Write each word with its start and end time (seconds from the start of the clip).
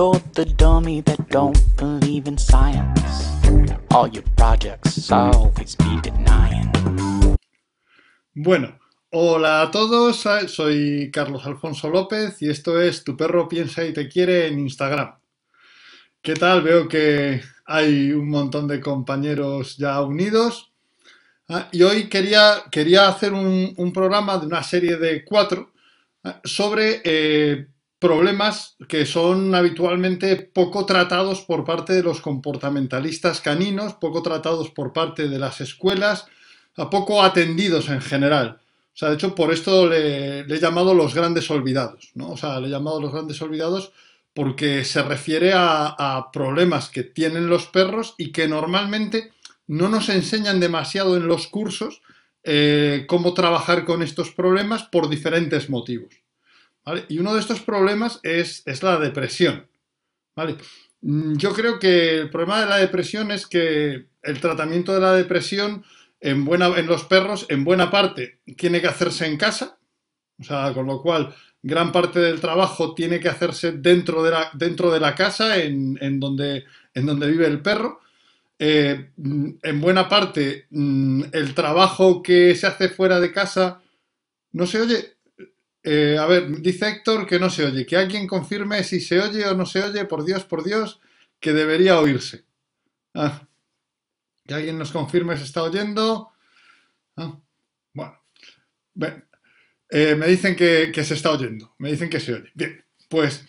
You're 0.00 0.22
the 0.32 0.46
dummy 0.46 1.02
that 1.02 1.28
don't 1.28 1.60
believe 1.76 2.26
in 2.26 2.38
science. 2.38 3.36
All 3.90 4.08
your 4.08 4.24
projects 4.34 5.12
always 5.12 5.76
be 5.76 6.00
denying. 6.00 6.72
Bueno, 8.32 8.78
hola 9.10 9.60
a 9.60 9.70
todos, 9.70 10.26
soy 10.46 11.10
Carlos 11.12 11.44
Alfonso 11.44 11.90
López 11.90 12.40
y 12.40 12.48
esto 12.48 12.80
es 12.80 13.04
Tu 13.04 13.14
perro 13.14 13.46
piensa 13.46 13.84
y 13.84 13.92
te 13.92 14.08
quiere 14.08 14.46
en 14.46 14.60
Instagram. 14.60 15.18
¿Qué 16.22 16.32
tal? 16.32 16.62
Veo 16.62 16.88
que 16.88 17.42
hay 17.66 18.12
un 18.12 18.30
montón 18.30 18.68
de 18.68 18.80
compañeros 18.80 19.76
ya 19.76 20.00
unidos. 20.00 20.72
Ah, 21.46 21.68
y 21.72 21.82
hoy 21.82 22.08
quería, 22.08 22.64
quería 22.70 23.06
hacer 23.06 23.34
un, 23.34 23.74
un, 23.76 23.92
programa 23.92 24.38
de 24.38 24.46
una 24.46 24.62
serie 24.62 24.96
de 24.96 25.26
cuatro 25.26 25.72
ah, 26.24 26.40
sobre 26.42 27.02
eh, 27.04 27.66
problemas 28.00 28.76
que 28.88 29.04
son 29.04 29.54
habitualmente 29.54 30.36
poco 30.36 30.86
tratados 30.86 31.42
por 31.42 31.64
parte 31.64 31.92
de 31.92 32.02
los 32.02 32.20
comportamentalistas 32.20 33.40
caninos, 33.40 33.94
poco 33.94 34.22
tratados 34.22 34.70
por 34.70 34.92
parte 34.92 35.28
de 35.28 35.38
las 35.38 35.60
escuelas, 35.60 36.26
poco 36.90 37.22
atendidos 37.22 37.90
en 37.90 38.00
general. 38.00 38.60
O 38.92 38.96
sea, 39.00 39.10
de 39.10 39.16
hecho, 39.16 39.34
por 39.34 39.52
esto 39.52 39.86
le, 39.86 40.40
he 40.40 40.60
llamado 40.60 40.94
los 40.94 41.14
grandes 41.14 41.50
olvidados, 41.50 42.10
¿no? 42.14 42.30
O 42.30 42.36
sea, 42.36 42.58
le 42.58 42.68
he 42.68 42.70
llamado 42.70 43.00
los 43.00 43.12
grandes 43.12 43.40
olvidados 43.42 43.92
porque 44.32 44.84
se 44.84 45.02
refiere 45.02 45.52
a, 45.54 46.28
problemas 46.32 46.88
que 46.88 47.02
tienen 47.02 47.48
los 47.48 47.66
perros 47.66 48.14
y 48.16 48.32
que 48.32 48.48
normalmente 48.48 49.32
no 49.66 49.88
nos 49.88 50.08
enseñan 50.08 50.58
demasiado 50.58 51.16
en 51.16 51.26
los 51.26 51.48
cursos 51.48 52.00
eh, 52.44 53.04
cómo 53.06 53.34
trabajar 53.34 53.84
con 53.84 54.02
estos 54.02 54.30
problemas 54.30 54.84
por 54.84 55.10
diferentes 55.10 55.68
motivos. 55.68 56.14
Y 57.08 57.18
uno 57.18 57.34
de 57.34 57.40
estos 57.40 57.60
problemas 57.60 58.20
es, 58.22 58.64
la 58.82 58.98
depresión. 58.98 59.66
¿vale? 60.34 60.56
Mm, 61.02 61.36
yo 61.36 61.52
creo 61.52 61.78
que 61.78 62.20
el 62.20 62.30
problema 62.30 62.60
de 62.60 62.66
la 62.66 62.76
depresión 62.78 63.30
es 63.30 63.46
que 63.46 64.06
el 64.22 64.40
tratamiento 64.40 64.92
de 64.94 65.00
la 65.00 65.12
depresión 65.12 65.84
en, 66.20 66.44
buena, 66.44 66.68
en 66.78 66.86
los 66.86 67.04
perros, 67.04 67.46
en 67.48 67.64
buena 67.64 67.90
parte, 67.90 68.40
tiene 68.56 68.80
que 68.80 68.88
hacerse 68.88 69.26
en 69.26 69.36
casa, 69.36 69.78
o 70.38 70.44
sea, 70.44 70.72
con 70.74 70.86
lo 70.86 71.00
cual 71.00 71.34
gran 71.62 71.92
parte 71.92 72.20
del 72.20 72.40
trabajo 72.40 72.94
tiene 72.94 73.20
que 73.20 73.28
hacerse 73.28 73.72
dentro 73.72 74.22
de 74.22 74.30
la, 74.30 74.50
dentro 74.54 74.90
de 74.90 75.00
la 75.00 75.14
casa, 75.14 75.58
en, 75.58 76.20
donde, 76.20 76.64
en 76.94 77.06
donde 77.06 77.30
vive 77.30 77.46
el 77.46 77.60
perro. 77.60 78.00
Eh, 78.58 79.10
mm, 79.16 79.50
en 79.62 79.80
buena 79.80 80.08
parte, 80.08 80.66
mm, 80.70 81.24
el 81.32 81.54
trabajo 81.54 82.22
que 82.22 82.54
se 82.54 82.66
hace 82.66 82.88
fuera 82.88 83.20
de 83.20 83.32
casa 83.32 83.82
no 84.52 84.66
se 84.66 84.80
oye. 84.80 85.16
Eh, 85.82 86.16
a 86.18 86.26
ver, 86.26 86.60
dice 86.60 86.88
Héctor 86.88 87.26
que 87.26 87.38
no 87.38 87.50
se 87.50 87.64
oye. 87.64 87.86
Que 87.86 87.96
alguien 87.96 88.26
confirme 88.26 88.84
si 88.84 89.00
se 89.00 89.20
oye 89.20 89.46
o 89.46 89.54
no 89.54 89.66
se 89.66 89.82
oye, 89.82 90.04
por 90.04 90.24
Dios, 90.24 90.44
por 90.44 90.64
Dios, 90.64 91.00
que 91.38 91.52
debería 91.52 91.98
oírse. 91.98 92.44
Ah, 93.14 93.46
que 94.46 94.54
alguien 94.54 94.78
nos 94.78 94.92
confirme 94.92 95.36
si 95.36 95.44
está 95.44 95.62
oyendo. 95.62 96.30
Ah, 97.16 97.38
bueno. 97.94 99.22
Eh, 99.88 100.14
me 100.14 100.26
dicen 100.28 100.54
que, 100.54 100.92
se 101.04 101.14
está 101.14 101.32
oyendo. 101.32 101.74
Me 101.78 101.90
dicen 101.90 102.08
que 102.08 102.20
se 102.20 102.34
oye. 102.34 102.50
Bien, 102.54 102.84
pues. 103.08 103.44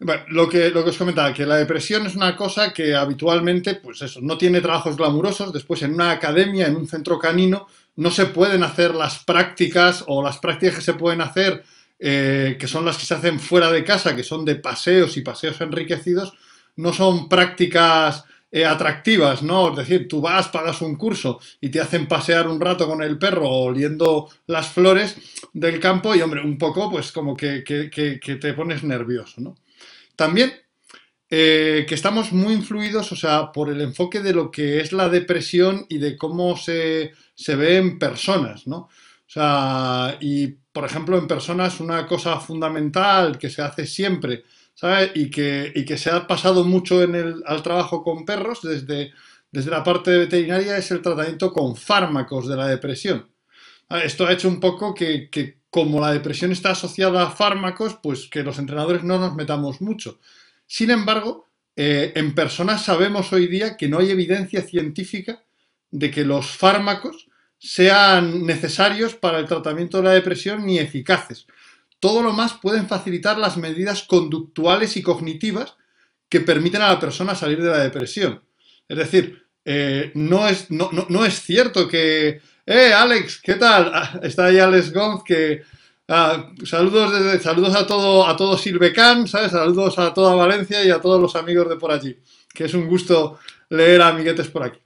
Bueno, 0.00 0.24
lo 0.28 0.48
que, 0.48 0.70
lo 0.70 0.84
que 0.84 0.90
os 0.90 0.96
comentaba, 0.96 1.34
que 1.34 1.44
la 1.44 1.56
depresión 1.56 2.06
es 2.06 2.14
una 2.14 2.36
cosa 2.36 2.72
que 2.72 2.94
habitualmente, 2.94 3.74
pues 3.74 4.00
eso, 4.02 4.20
no 4.20 4.38
tiene 4.38 4.60
trabajos 4.60 4.96
glamurosos. 4.96 5.52
Después, 5.52 5.82
en 5.82 5.94
una 5.94 6.12
academia, 6.12 6.68
en 6.68 6.76
un 6.76 6.86
centro 6.86 7.18
canino, 7.18 7.66
no 7.98 8.12
se 8.12 8.26
pueden 8.26 8.62
hacer 8.62 8.94
las 8.94 9.24
prácticas 9.24 10.04
o 10.06 10.22
las 10.22 10.38
prácticas 10.38 10.76
que 10.76 10.82
se 10.82 10.94
pueden 10.94 11.20
hacer, 11.20 11.64
eh, 11.98 12.56
que 12.56 12.68
son 12.68 12.84
las 12.84 12.96
que 12.96 13.04
se 13.04 13.14
hacen 13.14 13.40
fuera 13.40 13.72
de 13.72 13.82
casa, 13.82 14.14
que 14.14 14.22
son 14.22 14.44
de 14.44 14.54
paseos 14.54 15.16
y 15.16 15.22
paseos 15.22 15.60
enriquecidos, 15.60 16.32
no 16.76 16.92
son 16.92 17.28
prácticas 17.28 18.24
eh, 18.52 18.64
atractivas, 18.64 19.42
¿no? 19.42 19.70
Es 19.70 19.78
decir, 19.78 20.06
tú 20.06 20.20
vas, 20.20 20.46
pagas 20.46 20.80
un 20.80 20.94
curso 20.94 21.40
y 21.60 21.70
te 21.70 21.80
hacen 21.80 22.06
pasear 22.06 22.46
un 22.46 22.60
rato 22.60 22.86
con 22.86 23.02
el 23.02 23.18
perro 23.18 23.50
oliendo 23.50 24.30
las 24.46 24.68
flores 24.68 25.16
del 25.52 25.80
campo 25.80 26.14
y, 26.14 26.22
hombre, 26.22 26.40
un 26.40 26.56
poco, 26.56 26.88
pues 26.92 27.10
como 27.10 27.36
que, 27.36 27.64
te 27.64 28.54
pones 28.54 28.84
nervioso, 28.84 29.40
¿no? 29.40 29.56
También 30.14 30.52
eh, 31.30 31.84
que 31.88 31.94
estamos 31.94 32.32
muy 32.32 32.54
influidos, 32.54 33.12
o 33.12 33.16
sea, 33.16 33.52
por 33.52 33.68
el 33.68 33.80
enfoque 33.80 34.20
de 34.20 34.32
lo 34.32 34.50
que 34.50 34.80
es 34.80 34.92
la 34.92 35.08
depresión 35.08 35.86
y 35.88 35.98
de 35.98 36.16
cómo 36.16 36.56
se, 36.56 37.12
se 37.34 37.54
ve 37.56 37.76
en 37.76 37.98
personas, 37.98 38.66
¿no? 38.66 38.76
O 38.76 39.30
sea, 39.30 40.16
y 40.20 40.48
por 40.72 40.84
ejemplo, 40.84 41.18
en 41.18 41.26
personas 41.26 41.80
una 41.80 42.06
cosa 42.06 42.40
fundamental 42.40 43.36
que 43.38 43.50
se 43.50 43.62
hace 43.62 43.86
siempre, 43.86 44.44
¿sabes? 44.74 45.10
Y 45.14 45.28
que, 45.30 45.72
y 45.74 45.84
que 45.84 45.98
se 45.98 46.10
ha 46.10 46.26
pasado 46.26 46.64
mucho 46.64 47.02
en 47.02 47.14
el, 47.14 47.42
al 47.46 47.62
trabajo 47.62 48.02
con 48.02 48.24
perros 48.24 48.60
desde, 48.62 49.12
desde 49.50 49.70
la 49.70 49.84
parte 49.84 50.10
de 50.12 50.18
veterinaria 50.18 50.78
es 50.78 50.90
el 50.92 51.02
tratamiento 51.02 51.52
con 51.52 51.76
fármacos 51.76 52.48
de 52.48 52.56
la 52.56 52.68
depresión. 52.68 53.28
Esto 53.90 54.26
ha 54.26 54.32
hecho 54.32 54.48
un 54.48 54.60
poco 54.60 54.94
que, 54.94 55.28
que 55.30 55.58
como 55.70 56.00
la 56.00 56.12
depresión 56.12 56.52
está 56.52 56.70
asociada 56.70 57.24
a 57.24 57.30
fármacos, 57.30 57.98
pues 58.02 58.28
que 58.28 58.42
los 58.42 58.58
entrenadores 58.58 59.02
no 59.02 59.18
nos 59.18 59.34
metamos 59.34 59.80
mucho. 59.80 60.18
Sin 60.68 60.90
embargo, 60.90 61.46
eh, 61.74 62.12
en 62.14 62.34
personas 62.34 62.84
sabemos 62.84 63.32
hoy 63.32 63.46
día 63.46 63.76
que 63.76 63.88
no 63.88 63.98
hay 63.98 64.10
evidencia 64.10 64.60
científica 64.60 65.42
de 65.90 66.10
que 66.10 66.24
los 66.24 66.46
fármacos 66.46 67.26
sean 67.58 68.44
necesarios 68.44 69.14
para 69.14 69.38
el 69.38 69.46
tratamiento 69.46 69.96
de 69.96 70.04
la 70.04 70.12
depresión 70.12 70.64
ni 70.66 70.78
eficaces. 70.78 71.46
Todo 71.98 72.22
lo 72.22 72.32
más 72.32 72.52
pueden 72.52 72.86
facilitar 72.86 73.38
las 73.38 73.56
medidas 73.56 74.02
conductuales 74.02 74.96
y 74.96 75.02
cognitivas 75.02 75.74
que 76.28 76.40
permiten 76.40 76.82
a 76.82 76.88
la 76.88 77.00
persona 77.00 77.34
salir 77.34 77.62
de 77.62 77.70
la 77.70 77.78
depresión. 77.78 78.42
Es 78.86 78.98
decir, 78.98 79.42
eh, 79.64 80.12
no, 80.14 80.46
es, 80.46 80.70
no, 80.70 81.24
es 81.24 81.40
cierto 81.40 81.88
que, 81.88 82.40
eh, 82.66 82.92
Alex, 82.92 83.40
¿qué 83.42 83.54
tal? 83.54 83.90
Ah, 83.94 84.20
está 84.22 84.46
ahí 84.46 84.58
Alex 84.58 84.92
Gonz 84.92 85.24
que 85.24 85.62
Ah, 86.10 86.52
saludos, 86.64 87.12
desde, 87.12 87.38
saludos 87.38 87.74
a 87.74 87.86
todo, 87.86 88.26
a 88.26 88.34
todo 88.34 88.56
Silvecán, 88.56 89.28
¿sabes? 89.28 89.52
Saludos 89.52 89.98
a 89.98 90.14
toda 90.14 90.34
Valencia 90.34 90.82
y 90.82 90.90
a 90.90 91.02
todos 91.02 91.20
los 91.20 91.36
amigos 91.36 91.68
de 91.68 91.76
por 91.76 91.92
allí. 91.92 92.18
Que 92.54 92.64
es 92.64 92.72
un 92.72 92.88
gusto 92.88 93.38
leer 93.68 94.00
a 94.00 94.08
amiguetes 94.08 94.48
por 94.48 94.62
aquí. 94.62 94.80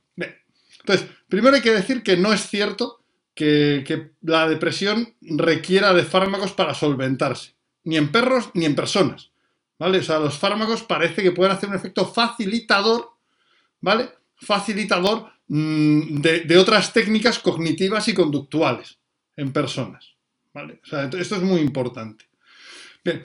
Entonces, 0.80 1.08
primero 1.28 1.54
hay 1.54 1.62
que 1.62 1.70
decir 1.70 2.02
que 2.02 2.16
no 2.16 2.32
es 2.32 2.48
cierto 2.48 3.04
que, 3.36 4.10
la 4.22 4.48
depresión 4.48 5.14
requiera 5.20 5.94
de 5.94 6.02
fármacos 6.02 6.52
para 6.52 6.74
solventarse. 6.74 7.54
Ni 7.84 7.96
en 7.96 8.10
perros 8.10 8.50
ni 8.54 8.64
en 8.64 8.74
personas. 8.74 9.30
¿Vale? 9.78 9.98
O 9.98 10.02
sea, 10.02 10.18
los 10.18 10.36
fármacos 10.36 10.82
parece 10.82 11.22
que 11.22 11.30
pueden 11.30 11.52
hacer 11.52 11.68
un 11.68 11.76
efecto 11.76 12.04
facilitador, 12.04 13.10
¿vale? 13.80 14.10
Facilitador 14.36 15.30
mm, 15.46 16.20
de 16.20 16.58
otras 16.58 16.92
técnicas 16.92 17.38
cognitivas 17.38 18.08
y 18.08 18.14
conductuales 18.14 18.98
en 19.36 19.52
personas 19.52 20.11
esto 20.54 21.36
es 21.36 21.42
muy 21.42 21.60
importante. 21.60 22.26
Bien, 23.04 23.22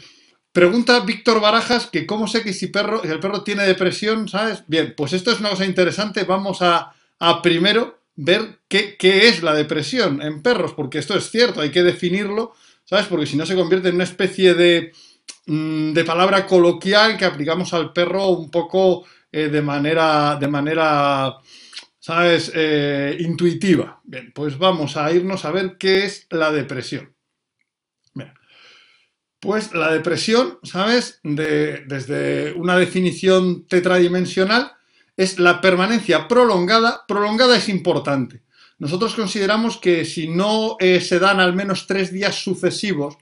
pregunta 0.51 0.99
Víctor 1.01 1.39
Barajas 1.39 1.87
que 1.87 2.05
cómo 2.05 2.27
sé 2.27 2.43
que 2.43 2.53
si 2.53 2.67
perro, 2.67 3.03
el 3.03 3.19
perro 3.19 3.43
tiene 3.43 3.65
depresión, 3.65 4.27
¿sabes? 4.27 4.63
Bien, 4.67 4.93
pues 4.95 5.13
esto 5.13 5.31
es 5.31 5.39
una 5.39 5.49
cosa 5.49 5.65
interesante. 5.65 6.23
Vamos 6.23 6.59
a, 6.61 6.93
primero 7.41 8.01
ver 8.15 8.59
qué, 8.67 8.97
es 8.99 9.43
la 9.43 9.53
depresión 9.53 10.21
en 10.21 10.41
perros, 10.41 10.73
porque 10.73 10.99
esto 10.99 11.15
es 11.15 11.29
cierto, 11.29 11.61
hay 11.61 11.71
que 11.71 11.83
definirlo, 11.83 12.53
¿sabes? 12.83 13.05
Porque 13.07 13.27
si 13.27 13.37
no 13.37 13.45
se 13.45 13.55
convierte 13.55 13.89
en 13.89 13.95
una 13.95 14.03
especie 14.03 14.53
de, 14.53 14.93
mm, 15.45 15.93
de 15.93 16.03
palabra 16.03 16.45
coloquial 16.45 17.17
que 17.17 17.25
aplicamos 17.25 17.73
al 17.73 17.93
perro 17.93 18.29
un 18.29 18.49
poco 18.49 19.05
eh, 19.31 19.49
de 19.49 19.61
manera, 19.61 20.37
de 20.39 20.47
manera 20.47 21.37
¿sabes? 22.07 22.53
Eh, 22.55 23.17
intuitiva. 23.19 23.99
Bien, 24.05 24.31
pues 24.33 24.57
vamos 24.57 24.95
a 24.95 25.11
irnos 25.11 25.43
a 25.43 25.51
ver 25.51 25.77
qué 25.77 26.05
es 26.05 26.25
la 26.29 26.53
depresión. 26.53 27.16
Pues 29.47 29.73
la 29.73 29.93
depresión, 29.93 30.59
¿sabes? 30.63 31.21
desde 31.23 32.51
una 32.57 32.77
definición 32.77 33.65
tetradimensional, 33.65 34.73
es 35.15 35.39
la 35.39 35.61
permanencia 35.61 36.27
prolongada. 36.27 37.05
Prolongada 37.07 37.55
es 37.55 37.69
importante. 37.69 38.41
Nosotros 38.77 39.15
consideramos 39.15 39.77
que 39.77 40.03
si 40.03 40.27
no 40.27 40.75
eh, 40.81 40.99
se 40.99 41.17
dan 41.19 41.39
al 41.39 41.53
menos 41.53 41.87
tres 41.87 42.11
días 42.11 42.35
sucesivos 42.35 43.15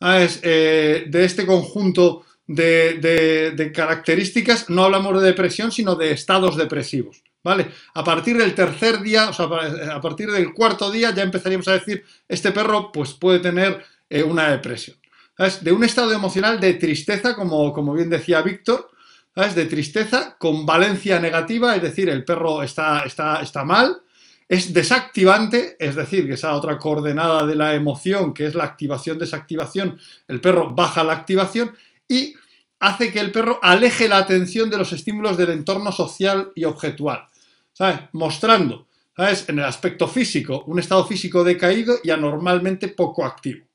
eh, 0.00 1.04
de 1.06 1.24
este 1.24 1.46
conjunto 1.46 2.24
de, 2.44 3.70
características, 3.72 4.68
no 4.70 4.82
hablamos 4.82 5.22
de 5.22 5.28
depresión, 5.28 5.70
sino 5.70 5.94
de 5.94 6.10
estados 6.10 6.56
depresivos. 6.56 7.22
¿Vale? 7.44 7.68
A 7.94 8.02
partir 8.02 8.36
del 8.36 8.52
tercer 8.52 9.00
día, 9.00 9.28
o 9.28 9.32
sea, 9.32 9.46
a 9.94 10.00
partir 10.00 10.28
del 10.32 10.52
cuarto 10.52 10.90
día, 10.90 11.14
ya 11.14 11.22
empezaríamos 11.22 11.68
a 11.68 11.74
decir, 11.74 12.04
este 12.26 12.50
perro 12.50 12.90
pues, 12.90 13.12
puede 13.12 13.38
tener 13.38 13.80
eh, 14.10 14.24
una 14.24 14.50
depresión 14.50 14.98
de 15.38 15.72
un 15.72 15.84
estado 15.84 16.12
emocional 16.12 16.58
de 16.58 16.74
tristeza, 16.74 17.36
como, 17.36 17.72
como 17.72 17.94
bien 17.94 18.10
decía 18.10 18.42
Víctor, 18.42 18.90
¿sabes? 19.32 19.54
de 19.54 19.66
tristeza 19.66 20.36
con 20.36 20.66
valencia 20.66 21.20
negativa, 21.20 21.76
es 21.76 21.82
decir, 21.82 22.08
el 22.08 22.24
perro 22.24 22.64
está, 22.64 23.00
está, 23.00 23.40
está 23.40 23.64
mal, 23.64 24.02
es 24.48 24.72
desactivante, 24.72 25.76
es 25.78 25.94
decir, 25.94 26.26
que 26.26 26.34
esa 26.34 26.54
otra 26.54 26.76
coordenada 26.76 27.46
de 27.46 27.54
la 27.54 27.74
emoción, 27.74 28.34
que 28.34 28.46
es 28.46 28.56
la 28.56 28.64
activación-desactivación, 28.64 29.96
el 30.26 30.40
perro 30.40 30.70
baja 30.70 31.04
la 31.04 31.12
activación 31.12 31.72
y 32.08 32.34
hace 32.80 33.12
que 33.12 33.20
el 33.20 33.30
perro 33.30 33.60
aleje 33.62 34.08
la 34.08 34.18
atención 34.18 34.68
de 34.70 34.78
los 34.78 34.92
estímulos 34.92 35.36
del 35.36 35.50
entorno 35.50 35.92
social 35.92 36.50
y 36.56 36.64
objetual, 36.64 37.26
¿sabes? 37.72 38.00
Mostrando, 38.12 38.88
¿sabes? 39.16 39.48
En 39.48 39.60
el 39.60 39.66
aspecto 39.66 40.08
físico, 40.08 40.64
un 40.66 40.80
estado 40.80 41.06
físico 41.06 41.44
decaído 41.44 41.98
y 42.02 42.10
anormalmente 42.10 42.88
poco 42.88 43.24
activo. 43.24 43.67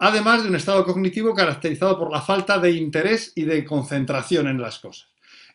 Además 0.00 0.42
de 0.42 0.48
un 0.48 0.56
estado 0.56 0.84
cognitivo 0.84 1.34
caracterizado 1.34 1.98
por 1.98 2.12
la 2.12 2.22
falta 2.22 2.58
de 2.58 2.70
interés 2.70 3.32
y 3.34 3.42
de 3.42 3.64
concentración 3.64 4.46
en 4.46 4.60
las 4.60 4.78
cosas. 4.78 5.08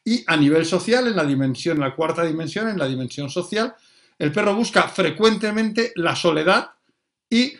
Y 0.03 0.23
a 0.27 0.35
nivel 0.35 0.65
social, 0.65 1.07
en 1.07 1.15
la 1.15 1.23
dimensión, 1.23 1.77
en 1.77 1.83
la 1.83 1.95
cuarta 1.95 2.23
dimensión, 2.23 2.67
en 2.67 2.77
la 2.77 2.87
dimensión 2.87 3.29
social, 3.29 3.73
el 4.19 4.31
perro 4.31 4.55
busca 4.55 4.87
frecuentemente 4.89 5.93
la 5.95 6.15
soledad 6.15 6.71
y 7.29 7.53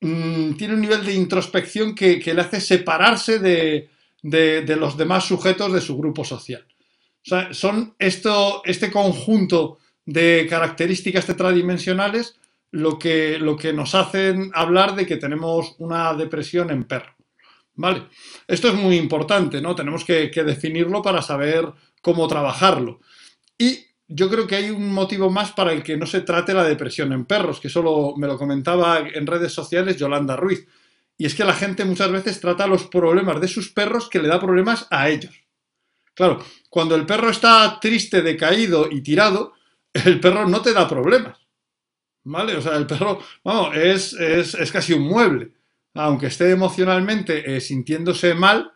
mm, 0.00 0.52
tiene 0.52 0.74
un 0.74 0.80
nivel 0.82 1.04
de 1.04 1.14
introspección 1.14 1.94
que, 1.94 2.20
le 2.22 2.40
hace 2.40 2.60
separarse 2.60 3.38
de, 3.38 3.88
los 4.76 4.96
demás 4.96 5.24
sujetos 5.24 5.72
de 5.72 5.80
su 5.80 5.96
grupo 5.96 6.24
social. 6.24 6.66
O 7.24 7.28
sea, 7.28 7.52
son 7.54 7.94
esto, 7.98 8.62
este 8.64 8.90
conjunto 8.90 9.78
de 10.04 10.46
características 10.48 11.26
tetradimensionales 11.26 12.36
lo 12.70 12.98
que, 12.98 13.38
lo 13.38 13.56
que 13.56 13.72
nos 13.72 13.94
hacen 13.94 14.50
hablar 14.54 14.94
de 14.94 15.06
que 15.06 15.16
tenemos 15.16 15.76
una 15.78 16.12
depresión 16.14 16.70
en 16.70 16.84
perro. 16.84 17.14
¿Vale? 17.74 18.04
Esto 18.48 18.68
es 18.68 18.74
muy 18.74 18.96
importante, 18.96 19.60
¿no? 19.60 19.74
Tenemos 19.74 20.04
que, 20.04 20.30
que 20.30 20.44
definirlo 20.44 21.02
para 21.02 21.20
saber 21.20 21.70
cómo 22.00 22.26
trabajarlo. 22.26 23.00
Y 23.58 23.86
yo 24.08 24.30
creo 24.30 24.46
que 24.46 24.56
hay 24.56 24.70
un 24.70 24.92
motivo 24.92 25.30
más 25.30 25.52
para 25.52 25.72
el 25.72 25.82
que 25.82 25.96
no 25.96 26.06
se 26.06 26.20
trate 26.20 26.54
la 26.54 26.64
depresión 26.64 27.12
en 27.12 27.26
perros, 27.26 27.60
que 27.60 27.68
solo 27.68 28.14
me 28.16 28.26
lo 28.26 28.38
comentaba 28.38 29.00
en 29.00 29.26
redes 29.26 29.52
sociales 29.52 29.96
Yolanda 29.96 30.36
Ruiz. 30.36 30.66
Y 31.18 31.26
es 31.26 31.34
que 31.34 31.44
la 31.44 31.54
gente 31.54 31.84
muchas 31.84 32.10
veces 32.10 32.40
trata 32.40 32.66
los 32.66 32.86
problemas 32.86 33.40
de 33.40 33.48
sus 33.48 33.72
perros 33.72 34.08
que 34.08 34.20
le 34.20 34.28
da 34.28 34.40
problemas 34.40 34.86
a 34.90 35.08
ellos. 35.08 35.34
Claro, 36.14 36.42
cuando 36.70 36.94
el 36.94 37.04
perro 37.04 37.30
está 37.30 37.78
triste, 37.80 38.22
decaído 38.22 38.88
y 38.90 39.02
tirado, 39.02 39.52
el 39.92 40.20
perro 40.20 40.46
no 40.48 40.62
te 40.62 40.72
da 40.72 40.88
problemas. 40.88 41.45
¿Vale? 42.28 42.56
O 42.56 42.60
sea, 42.60 42.76
el 42.76 42.86
perro, 42.86 43.20
vamos, 43.44 43.76
es, 43.76 44.12
es, 44.12 44.72
casi 44.72 44.92
un 44.92 45.02
mueble. 45.02 45.52
Aunque 45.94 46.26
esté 46.26 46.50
emocionalmente 46.50 47.56
eh, 47.56 47.60
sintiéndose 47.60 48.34
mal, 48.34 48.72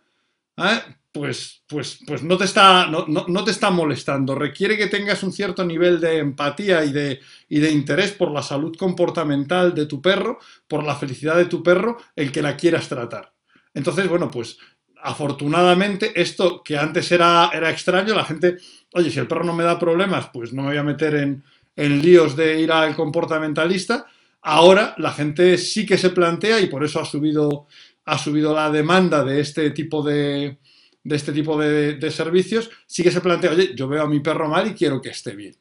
¿eh? 0.56 0.80
pues, 1.10 1.64
pues, 1.66 1.98
pues 2.06 2.22
no, 2.22 2.36
te 2.38 2.44
está, 2.44 2.86
no, 2.86 3.44
te 3.44 3.50
está 3.50 3.70
molestando. 3.70 4.36
Requiere 4.36 4.76
que 4.76 4.86
tengas 4.86 5.24
un 5.24 5.32
cierto 5.32 5.64
nivel 5.64 6.00
de 6.00 6.18
empatía 6.18 6.84
y 6.84 6.92
de, 6.92 7.20
y 7.48 7.58
de 7.58 7.72
interés 7.72 8.12
por 8.12 8.30
la 8.30 8.42
salud 8.42 8.76
comportamental 8.76 9.74
de 9.74 9.86
tu 9.86 10.00
perro, 10.00 10.38
por 10.68 10.84
la 10.84 10.94
felicidad 10.94 11.36
de 11.36 11.46
tu 11.46 11.60
perro, 11.60 11.98
el 12.14 12.30
que 12.30 12.42
la 12.42 12.56
quieras 12.56 12.88
tratar. 12.88 13.34
Entonces, 13.74 14.08
bueno, 14.08 14.30
pues 14.30 14.58
afortunadamente 15.02 16.12
esto 16.14 16.62
que 16.62 16.78
antes 16.78 17.10
era, 17.10 17.50
era 17.52 17.70
extraño, 17.70 18.14
la 18.14 18.24
gente, 18.24 18.58
oye, 18.92 19.10
si 19.10 19.18
el 19.18 19.26
perro 19.26 19.42
no 19.42 19.54
me 19.54 19.64
da 19.64 19.76
problemas, 19.76 20.30
pues 20.32 20.52
no 20.52 20.62
me 20.62 20.68
voy 20.68 20.76
a 20.76 20.84
meter 20.84 21.16
en, 21.16 21.42
en 21.76 22.02
líos 22.02 22.36
de 22.36 22.60
ir 22.60 22.72
al 22.72 22.94
comportamentalista. 22.94 24.06
Ahora 24.42 24.94
la 24.98 25.12
gente 25.12 25.58
sí 25.58 25.86
que 25.86 25.98
se 25.98 26.10
plantea 26.10 26.60
y 26.60 26.66
por 26.66 26.84
eso 26.84 27.00
ha 27.00 27.04
subido, 27.04 27.66
ha 28.04 28.18
subido 28.18 28.54
la 28.54 28.70
demanda 28.70 29.24
de 29.24 29.40
este 29.40 29.70
tipo 29.70 30.02
de, 30.02 30.58
de 31.02 31.16
este 31.16 31.32
tipo 31.32 31.58
de, 31.58 32.10
servicios, 32.10 32.70
sí 32.86 33.02
que 33.02 33.10
se 33.10 33.20
plantea, 33.20 33.52
oye, 33.52 33.74
yo 33.74 33.88
veo 33.88 34.02
a 34.02 34.08
mi 34.08 34.20
perro 34.20 34.48
mal 34.48 34.66
y 34.66 34.74
quiero 34.74 35.00
que 35.00 35.10
esté 35.10 35.34
bien. 35.34 35.56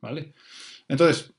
¿Vale? 0.00 0.32
Entonces, 0.88 1.32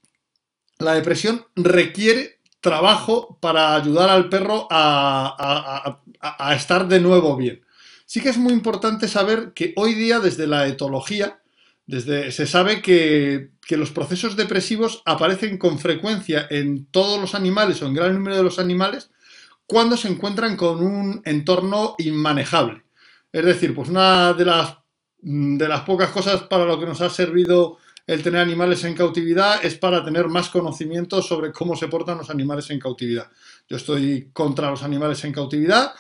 la 0.80 0.94
depresión 0.94 1.46
requiere 1.56 2.40
trabajo 2.62 3.38
para 3.42 3.76
ayudar 3.76 4.10
al 4.10 4.30
perro 4.30 4.68
a, 4.70 6.02
estar 6.56 6.88
de 6.88 7.00
nuevo 7.00 7.36
bien. 7.36 7.66
Sí 8.06 8.22
que 8.22 8.30
es 8.30 8.38
muy 8.38 8.54
importante 8.54 9.08
saber 9.08 9.54
que 9.54 9.74
hoy 9.78 9.96
día, 9.96 10.20
desde 10.20 10.48
la 10.48 10.68
etología, 10.68 11.41
desde, 11.92 12.32
se 12.32 12.48
sabe 12.48 12.82
que, 12.82 13.52
que, 13.68 13.76
los 13.76 13.92
procesos 13.92 14.38
depresivos 14.38 15.04
aparecen 15.06 15.58
con 15.58 15.78
frecuencia 15.78 16.48
en 16.50 16.86
todos 16.86 17.20
los 17.20 17.36
animales 17.36 17.82
o 17.82 17.88
en 17.88 17.94
gran 17.94 18.14
número 18.14 18.38
de 18.38 18.44
los 18.44 18.60
animales 18.60 19.10
cuando 19.66 19.98
se 19.98 20.08
encuentran 20.08 20.56
con 20.56 20.82
un 20.82 21.22
entorno 21.26 21.96
inmanejable. 21.98 22.84
Es 23.30 23.44
decir, 23.44 23.76
pues 23.76 23.90
una 23.90 24.32
de 24.32 24.46
las, 24.46 24.78
mm, 25.22 25.58
de 25.58 25.68
las 25.68 25.82
pocas 25.82 26.12
cosas 26.12 26.44
para 26.44 26.64
lo 26.64 26.80
que 26.80 26.86
nos 26.86 27.02
ha 27.02 27.10
servido 27.10 27.78
el 28.08 28.24
tener 28.24 28.40
animales 28.40 28.86
en 28.86 28.94
cautividad 28.94 29.64
es 29.64 29.76
para 29.76 30.04
tener 30.04 30.30
más 30.30 30.48
conocimiento 30.48 31.22
sobre 31.22 31.52
cómo 31.52 31.76
se 31.76 31.90
portan 31.90 32.20
los 32.20 32.30
animales 32.30 32.70
en 32.70 32.80
cautividad. 32.80 33.30
Yo 33.68 33.76
estoy 33.76 34.30
contra 34.32 34.72
los 34.72 34.84
animales 34.84 35.26
en 35.26 35.34
cautividad, 35.34 35.92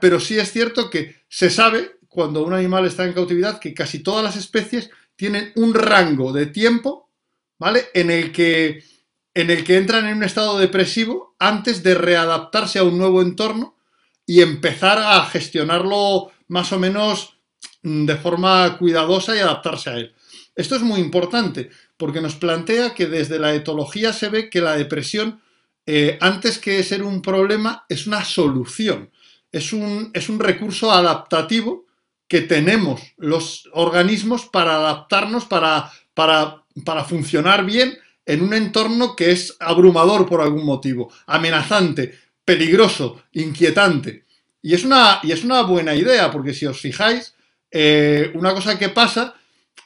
pero 0.00 0.18
sí 0.18 0.36
es 0.36 0.50
cierto 0.50 0.90
que 0.90 1.22
se 1.28 1.48
sabe 1.48 1.98
cuando 2.08 2.42
un 2.42 2.54
animal 2.54 2.86
está 2.86 3.04
en 3.04 3.12
cautividad 3.12 3.60
que 3.60 3.72
casi 3.72 4.00
todas 4.00 4.24
las 4.24 4.34
especies 4.34 4.90
tienen 5.18 5.52
un 5.56 5.74
rango 5.74 6.32
de 6.32 6.46
tiempo, 6.46 7.10
¿vale? 7.58 7.88
En 7.92 8.08
el 8.08 8.30
que, 8.30 8.84
en 9.34 9.50
el 9.50 9.64
que 9.64 9.76
entran 9.76 10.06
en 10.06 10.18
un 10.18 10.22
estado 10.22 10.56
depresivo 10.58 11.34
antes 11.40 11.82
de 11.82 11.96
readaptarse 11.96 12.78
a 12.78 12.84
un 12.84 12.96
nuevo 12.96 13.20
entorno 13.20 13.76
y 14.24 14.42
empezar 14.42 14.98
a 14.98 15.24
gestionarlo 15.24 16.30
más 16.46 16.72
o 16.72 16.78
menos 16.78 17.34
mm, 17.82 18.06
de 18.06 18.16
forma 18.16 18.78
cuidadosa 18.78 19.34
y 19.34 19.40
adaptarse 19.40 19.90
a 19.90 19.96
él. 19.96 20.14
Esto 20.54 20.76
es 20.76 20.82
muy 20.82 21.00
importante 21.00 21.68
porque 21.96 22.20
nos 22.20 22.36
plantea 22.36 22.94
que 22.94 23.06
desde 23.06 23.40
la 23.40 23.54
etología 23.54 24.12
se 24.12 24.28
ve 24.28 24.48
que 24.48 24.60
la 24.60 24.76
depresión, 24.76 25.40
eh, 25.84 26.16
antes 26.20 26.58
que 26.58 26.80
ser 26.84 27.02
un 27.02 27.22
problema, 27.22 27.86
es 27.88 28.06
una 28.06 28.24
solución, 28.24 29.10
es 29.50 29.72
un, 29.72 30.12
es 30.14 30.28
un 30.28 30.38
recurso 30.38 30.92
adaptativo 30.92 31.87
que 32.28 32.42
tenemos 32.42 33.00
los 33.16 33.68
organismos 33.72 34.46
para 34.46 34.76
adaptarnos, 34.76 35.46
para, 35.46 35.90
para, 36.14 36.62
para 36.84 37.04
funcionar 37.04 37.64
bien 37.64 37.98
en 38.26 38.42
un 38.42 38.52
entorno 38.52 39.16
que 39.16 39.32
es 39.32 39.56
abrumador 39.58 40.28
por 40.28 40.42
algún 40.42 40.64
motivo, 40.64 41.10
amenazante, 41.26 42.18
peligroso, 42.44 43.22
inquietante. 43.32 44.24
Y 44.60 44.74
es 44.74 44.84
una, 44.84 45.20
y 45.22 45.32
es 45.32 45.44
una 45.44 45.62
buena 45.62 45.94
idea, 45.94 46.30
porque 46.30 46.52
si 46.52 46.66
os 46.66 46.78
fijáis, 46.78 47.34
eh, 47.70 48.30
una 48.34 48.52
cosa 48.52 48.78
que 48.78 48.90
pasa 48.90 49.34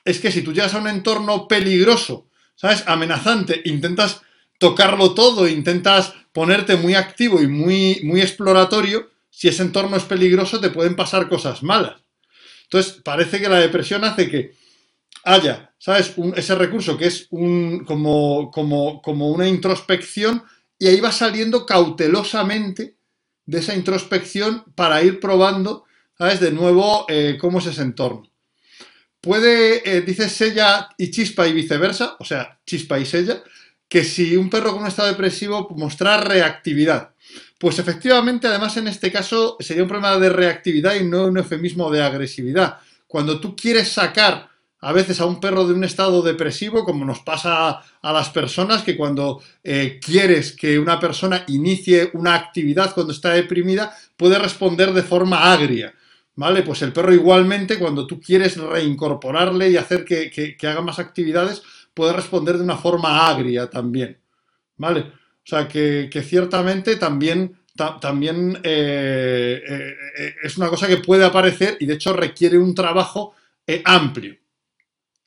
es 0.05 0.19
que 0.19 0.33
si 0.33 0.43
tú 0.43 0.53
llegas 0.53 0.75
a 0.75 0.79
un 0.79 0.88
entorno 0.88 1.47
peligroso, 1.47 2.27
¿sabes? 2.56 2.83
Amenazante, 2.87 3.62
intentas 3.64 4.23
tocarlo 4.59 5.14
todo, 5.14 5.47
intentas 5.47 6.14
ponerte 6.33 6.76
muy 6.76 6.95
activo 6.95 7.40
y 7.40 7.47
muy, 7.47 8.00
muy 8.02 8.21
exploratorio, 8.21 9.11
si 9.31 9.49
ese 9.49 9.62
entorno 9.62 9.97
es 9.97 10.05
peligroso 10.05 10.61
te 10.61 10.71
pueden 10.71 10.97
pasar 10.97 11.28
cosas 11.28 11.62
malas. 11.62 12.01
Entonces, 12.73 13.02
parece 13.05 13.38
que 13.38 13.50
la 13.50 13.61
depresión 13.61 14.02
hace 14.02 14.31
que 14.31 14.55
haya, 15.25 15.75
¿sabes? 15.76 16.14
ese 16.37 16.55
recurso 16.55 16.97
que 16.97 17.05
es 17.05 17.26
un, 17.29 17.85
como, 17.85 18.50
como, 18.50 19.02
como 19.02 19.29
una 19.29 19.47
introspección 19.47 20.43
y 20.79 20.87
ahí 20.87 20.99
va 20.99 21.12
saliendo 21.12 21.67
cautelosamente 21.67 22.97
de 23.45 23.59
esa 23.59 23.75
introspección 23.75 24.64
para 24.75 25.02
ir 25.02 25.21
probando, 25.21 25.85
¿sabes? 26.17 26.41
De 26.41 26.50
nuevo, 26.50 27.05
eh, 27.11 27.37
cómo 27.38 27.59
es 27.59 27.67
ese 27.67 27.83
entorno. 27.83 28.23
Puede, 29.21 29.83
eh, 29.85 30.00
dice 30.00 30.31
y 30.97 31.11
Chispa 31.11 31.47
y 31.47 31.52
viceversa, 31.52 32.17
o 32.21 32.25
sea, 32.25 32.59
Chispa 32.64 32.99
y 32.99 33.05
Sella, 33.05 33.43
que 33.87 34.02
si 34.02 34.35
un 34.35 34.49
perro 34.49 34.73
con 34.73 34.81
un 34.81 34.88
estado 34.88 35.09
depresivo 35.09 35.69
mostrar 35.76 36.26
reactividad. 36.26 37.12
Pues 37.62 37.78
efectivamente, 37.78 38.49
además 38.49 38.76
en 38.76 38.88
este 38.88 39.12
caso 39.12 39.57
sería 39.61 39.85
un 39.85 39.88
problema 39.88 40.19
de 40.19 40.31
reactividad 40.31 40.97
y 40.97 41.04
no 41.04 41.26
un 41.26 41.38
eufemismo 41.38 41.92
de 41.92 42.02
agresividad. 42.02 42.81
Cuando 43.07 43.38
tú 43.38 43.54
quieres 43.54 43.87
sacar 43.87 44.49
a 44.81 44.92
veces 44.92 45.21
a 45.21 45.26
un 45.26 45.38
perro 45.38 45.64
de 45.69 45.73
un 45.73 45.85
estado 45.85 46.23
depresivo, 46.23 46.85
como 46.85 47.04
nos 47.04 47.21
pasa 47.21 47.81
a 48.02 48.12
las 48.12 48.31
personas, 48.31 48.83
que 48.83 48.97
cuando 48.97 49.40
eh, 49.62 50.00
quieres 50.04 50.57
que 50.57 50.76
una 50.76 50.99
persona 50.99 51.45
inicie 51.47 52.11
una 52.14 52.35
actividad 52.35 52.92
cuando 52.92 53.12
está 53.12 53.31
deprimida, 53.31 53.97
puede 54.16 54.40
responder 54.40 54.92
de 54.92 55.04
forma 55.04 55.52
agria. 55.52 55.95
¿Vale? 56.35 56.62
Pues 56.62 56.83
el 56.83 56.92
perro 56.92 57.14
igualmente, 57.14 57.78
cuando 57.78 58.09
tú 58.09 58.21
quieres 58.21 58.57
reincorporarle 58.57 59.71
y 59.71 59.76
hacer 59.76 60.04
que, 60.04 60.57
haga 60.62 60.81
más 60.81 60.99
actividades, 60.99 61.62
puede 61.95 62.12
responder 62.12 62.57
de 62.59 62.64
una 62.64 62.76
forma 62.76 63.28
agria 63.28 63.71
también. 63.71 64.19
¿Vale? 64.78 65.22
O 65.44 65.49
sea 65.49 65.68
que, 65.68 66.08
ciertamente 66.25 66.96
también, 66.96 67.56
también 68.00 68.58
eh, 68.62 69.62
eh, 69.68 70.34
es 70.42 70.56
una 70.56 70.68
cosa 70.68 70.87
que 70.87 70.99
puede 70.99 71.25
aparecer 71.25 71.76
y 71.80 71.87
de 71.87 71.94
hecho 71.94 72.12
requiere 72.12 72.58
un 72.58 72.75
trabajo 72.75 73.34
amplio. 73.84 74.37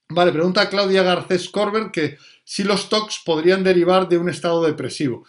Vale, 0.10 0.32
pregunta 0.32 0.70
Claudia 0.70 1.04
Garcés 1.04 1.50
Corber 1.50 1.90
que 1.92 2.18
si 2.44 2.64
los 2.64 2.90
TOCs 2.90 3.24
podrían 3.26 3.64
derivar 3.64 4.08
de 4.08 4.18
un 4.18 4.30
estado 4.30 4.64
depresivo. 4.64 5.26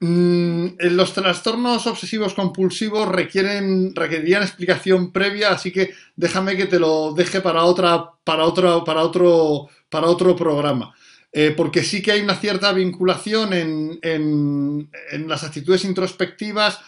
Mm, 0.00 0.78
los 0.90 1.12
trastornos 1.14 1.86
obsesivos 1.86 2.34
compulsivos 2.34 3.08
requieren, 3.08 3.94
requerirían 3.94 4.42
explicación 4.42 5.12
previa, 5.12 5.52
así 5.52 5.70
que 5.72 5.94
déjame 6.16 6.56
que 6.56 6.66
te 6.66 6.80
lo 6.80 7.14
deje 7.14 7.40
para, 7.40 7.64
otra, 7.64 8.10
para, 8.24 8.44
otro, 8.44 8.82
para, 8.84 9.02
otro, 9.02 9.68
para 9.88 10.08
otro 10.08 10.34
programa. 10.34 10.92
Eh, 11.34 11.54
porque 11.56 11.82
sí 11.82 12.02
que 12.02 12.12
hay 12.12 12.20
una 12.20 12.36
cierta 12.36 12.72
vinculación 12.72 13.54
en, 13.54 13.98
en, 14.02 15.28
las 15.28 15.44
actitudes 15.44 15.84
introspectivas 15.86 16.80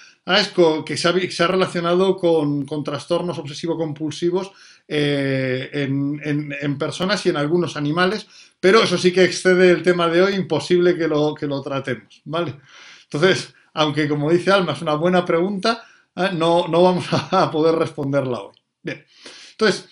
que 0.84 0.96
se 0.98 1.08
ha, 1.08 1.46
relacionado 1.46 2.16
con, 2.16 2.66
trastornos 2.84 3.38
obsesivo-compulsivos 3.38 4.52
eh, 4.86 5.70
en, 5.72 6.78
personas 6.78 7.24
y 7.24 7.30
en 7.30 7.38
algunos 7.38 7.76
animales, 7.78 8.26
pero 8.60 8.82
eso 8.82 8.98
sí 8.98 9.12
que 9.12 9.24
excede 9.24 9.70
el 9.70 9.82
tema 9.82 10.08
de 10.08 10.20
hoy, 10.20 10.34
imposible 10.34 10.96
que 10.96 11.08
lo, 11.08 11.34
que 11.34 11.46
lo 11.46 11.62
tratemos, 11.62 12.20
¿vale? 12.24 12.54
Entonces, 13.04 13.54
aunque 13.72 14.08
como 14.08 14.30
dice 14.30 14.50
Alma 14.50 14.72
es 14.72 14.82
una 14.82 14.94
buena 14.94 15.24
pregunta, 15.24 15.84
¿eh? 16.16 16.30
no, 16.34 16.68
no 16.68 16.82
vamos 16.82 17.06
a 17.10 17.50
poder 17.50 17.76
responderla 17.76 18.40
hoy. 18.40 18.56
Bien, 18.82 19.06
entonces, 19.52 19.88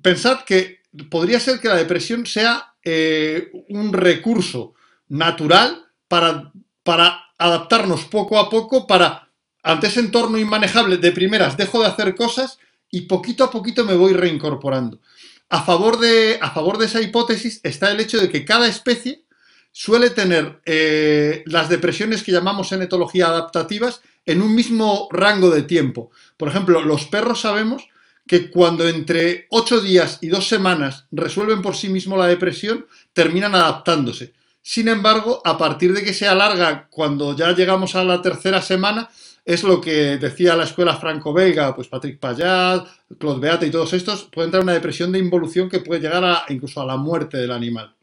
pensad 0.00 0.40
que 0.44 0.80
podría 1.10 1.38
ser 1.38 1.60
que 1.60 1.68
la 1.68 1.76
depresión 1.76 2.24
sea 2.24 2.74
eh, 2.84 3.50
un 3.68 3.92
recurso 3.92 4.74
natural 5.08 5.86
para, 6.08 6.52
para 6.82 7.24
adaptarnos 7.38 8.04
poco 8.04 8.38
a 8.38 8.48
poco, 8.50 8.86
para, 8.86 9.28
ante 9.62 9.86
ese 9.86 10.00
entorno 10.00 10.38
inmanejable, 10.38 10.96
de 10.96 11.12
primeras 11.12 11.56
dejo 11.56 11.80
de 11.80 11.86
hacer 11.86 12.14
cosas 12.14 12.58
y 12.90 13.02
poquito 13.02 13.44
a 13.44 13.50
poquito 13.50 13.84
me 13.84 13.94
voy 13.94 14.12
reincorporando. 14.12 15.00
A 15.50 15.62
favor 15.62 15.98
de, 15.98 16.38
a 16.40 16.50
favor 16.50 16.78
de 16.78 16.86
esa 16.86 17.00
hipótesis 17.00 17.60
está 17.62 17.90
el 17.90 18.00
hecho 18.00 18.20
de 18.20 18.28
que 18.28 18.44
cada 18.44 18.66
especie 18.66 19.24
suele 19.72 20.10
tener 20.10 20.60
eh, 20.66 21.42
las 21.46 21.68
depresiones 21.68 22.22
que 22.22 22.32
llamamos 22.32 22.72
en 22.72 22.82
etología 22.82 23.28
adaptativas 23.28 24.02
en 24.26 24.42
un 24.42 24.54
mismo 24.54 25.08
rango 25.10 25.50
de 25.50 25.62
tiempo. 25.62 26.10
Por 26.36 26.48
ejemplo, 26.48 26.82
los 26.82 27.06
perros 27.06 27.40
sabemos 27.40 27.88
que 28.28 28.50
cuando 28.50 28.86
entre 28.86 29.46
ocho 29.50 29.80
días 29.80 30.18
y 30.20 30.28
dos 30.28 30.46
semanas 30.46 31.06
resuelven 31.10 31.62
por 31.62 31.74
sí 31.74 31.88
mismo 31.88 32.16
la 32.16 32.26
depresión, 32.28 32.86
terminan 33.12 33.56
adaptándose. 33.56 34.34
Sin 34.62 34.86
embargo, 34.86 35.40
a 35.44 35.56
partir 35.56 35.94
de 35.94 36.04
que 36.04 36.12
se 36.12 36.28
alarga, 36.28 36.88
cuando 36.90 37.34
ya 37.34 37.52
llegamos 37.52 37.96
a 37.96 38.04
la 38.04 38.20
tercera 38.22 38.60
semana, 38.60 39.08
es 39.44 39.62
lo 39.62 39.80
que 39.80 40.18
decía 40.18 40.54
la 40.54 40.64
escuela 40.64 40.96
franco-belga, 40.96 41.74
pues 41.74 41.88
Patrick 41.88 42.20
Payat, 42.20 42.86
Claude 43.18 43.40
Beate 43.40 43.66
y 43.66 43.70
todos 43.70 43.94
estos, 43.94 44.24
puede 44.24 44.46
entrar 44.46 44.62
una 44.62 44.74
depresión 44.74 45.10
de 45.10 45.18
involución 45.18 45.70
que 45.70 45.80
puede 45.80 46.02
llegar 46.02 46.22
a, 46.22 46.44
incluso 46.50 46.82
a 46.82 46.86
la 46.86 46.98
muerte 46.98 47.38
del 47.38 47.52
animal. 47.52 47.94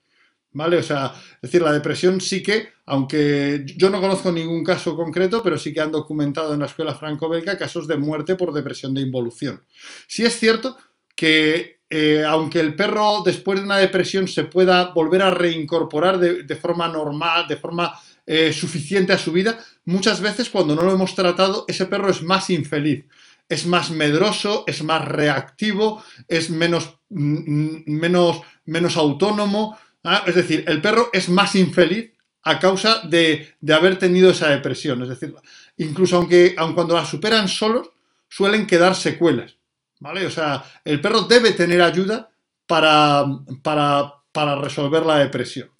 ¿Vale? 0.55 0.77
O 0.77 0.83
sea, 0.83 1.13
es 1.35 1.41
decir, 1.41 1.61
la 1.61 1.73
depresión 1.73 2.21
sí 2.21 2.41
que, 2.41 2.69
aunque 2.85 3.65
yo 3.75 3.89
no 3.89 3.99
conozco 3.99 4.31
ningún 4.31 4.63
caso 4.63 4.95
concreto, 4.95 5.43
pero 5.43 5.57
sí 5.57 5.73
que 5.73 5.81
han 5.81 5.91
documentado 5.91 6.53
en 6.53 6.61
la 6.61 6.67
escuela 6.67 6.95
franco-belga 6.95 7.57
casos 7.57 7.89
de 7.89 7.97
muerte 7.97 8.37
por 8.37 8.53
depresión 8.53 8.93
de 8.93 9.01
involución. 9.01 9.61
Sí 10.07 10.23
es 10.23 10.39
cierto 10.39 10.77
que, 11.13 11.81
eh, 11.89 12.23
aunque 12.25 12.61
el 12.61 12.73
perro 12.73 13.21
después 13.25 13.59
de 13.59 13.65
una 13.65 13.79
depresión 13.79 14.29
se 14.29 14.45
pueda 14.45 14.93
volver 14.93 15.23
a 15.23 15.29
reincorporar 15.29 16.19
de, 16.19 16.55
forma 16.55 16.87
normal, 16.87 17.49
de 17.49 17.57
forma 17.57 17.93
eh, 18.25 18.53
suficiente 18.53 19.11
a 19.11 19.17
su 19.17 19.33
vida, 19.33 19.59
muchas 19.83 20.21
veces 20.21 20.49
cuando 20.49 20.73
no 20.73 20.83
lo 20.83 20.93
hemos 20.93 21.15
tratado, 21.15 21.65
ese 21.67 21.85
perro 21.85 22.09
es 22.09 22.23
más 22.23 22.49
infeliz 22.49 23.03
es 23.47 23.67
más 23.67 23.91
medroso, 23.91 24.63
es 24.65 24.83
más 24.83 25.05
reactivo, 25.05 26.03
es 26.27 26.49
menos, 26.49 26.97
mm, 27.09 27.83
menos, 27.85 28.41
menos 28.65 28.97
autónomo, 28.97 29.77
Ah, 30.05 30.23
es 30.27 30.35
decir, 30.35 30.63
el 30.67 30.81
perro 30.81 31.09
es 31.11 31.29
más 31.29 31.55
infeliz 31.55 32.11
a 32.43 32.59
causa 32.59 33.01
de, 33.05 33.55
haber 33.73 33.97
tenido 33.97 34.29
esa 34.29 34.49
depresión. 34.49 35.01
Es 35.01 35.09
decir, 35.09 35.35
incluso 35.77 36.17
aunque 36.17 36.53
aun 36.57 36.75
cuando 36.75 36.93
la 36.93 37.05
superan 37.05 37.47
solos, 37.47 37.89
suelen 38.29 38.67
quedar 38.67 38.95
secuelas. 38.95 39.57
¿Vale? 39.99 40.25
O 40.27 40.29
sea, 40.29 40.63
el 40.83 41.01
perro 41.01 41.21
debe 41.21 41.53
tener 41.53 41.81
ayuda 41.81 42.29
para, 42.67 43.25
para, 43.63 44.55
resolver 44.61 45.05
la 45.05 45.17
depresión. 45.17 45.71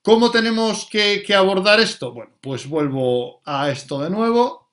¿Cómo 0.00 0.30
tenemos 0.30 0.88
que, 0.90 1.22
abordar 1.36 1.78
esto? 1.80 2.12
Bueno, 2.12 2.32
pues 2.40 2.66
vuelvo 2.66 3.42
a 3.44 3.70
esto 3.70 4.00
de 4.00 4.08
nuevo. 4.08 4.70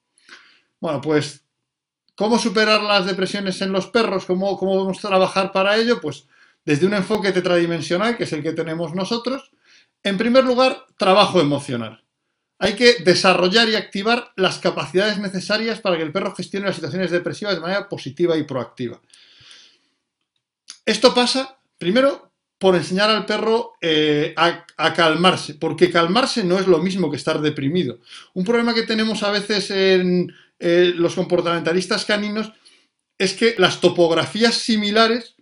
Bueno, 0.80 1.02
pues, 1.02 1.44
¿cómo 2.14 2.38
superar 2.38 2.82
las 2.82 3.04
depresiones 3.04 3.60
en 3.60 3.72
los 3.72 3.88
perros? 3.88 4.24
¿Cómo, 4.24 4.56
cómo 4.56 4.78
vamos 4.78 5.04
a 5.04 5.08
trabajar 5.08 5.52
para 5.52 5.76
ello? 5.76 6.00
Pues 6.00 6.26
desde 6.66 6.84
un 6.84 6.94
enfoque 6.94 7.32
tetradimensional, 7.32 8.18
que 8.18 8.24
es 8.24 8.32
el 8.32 8.42
que 8.42 8.52
tenemos 8.52 8.94
nosotros. 8.94 9.52
En 10.02 10.18
primer 10.18 10.44
lugar, 10.44 10.84
trabajo 10.98 11.40
emocional. 11.40 12.04
Hay 12.58 12.74
que 12.74 12.96
desarrollar 13.04 13.68
y 13.68 13.76
activar 13.76 14.32
las 14.36 14.58
capacidades 14.58 15.18
necesarias 15.18 15.80
para 15.80 15.96
que 15.96 16.02
el 16.02 16.12
perro 16.12 16.34
gestione 16.34 16.66
las 16.66 16.74
situaciones 16.74 17.10
depresivas 17.10 17.54
de 17.54 17.60
manera 17.60 17.88
positiva 17.88 18.36
y 18.36 18.42
proactiva. 18.42 19.00
Esto 20.84 21.14
pasa, 21.14 21.58
primero, 21.78 22.32
por 22.58 22.74
enseñar 22.74 23.10
al 23.10 23.26
perro 23.26 23.74
eh, 23.80 24.34
a, 24.36 24.92
calmarse, 24.94 25.54
porque 25.54 25.90
calmarse 25.90 26.42
no 26.42 26.58
es 26.58 26.66
lo 26.66 26.78
mismo 26.78 27.10
que 27.10 27.16
estar 27.16 27.40
deprimido. 27.40 28.00
Un 28.34 28.44
problema 28.44 28.74
que 28.74 28.84
tenemos 28.84 29.22
a 29.22 29.30
veces 29.30 29.70
en 29.70 30.32
eh, 30.58 30.92
los 30.96 31.14
comportamentalistas 31.14 32.04
caninos 32.04 32.52
es 33.18 33.34
que 33.34 33.54
las 33.58 33.80
topografías 33.80 34.54
similares 34.54 35.35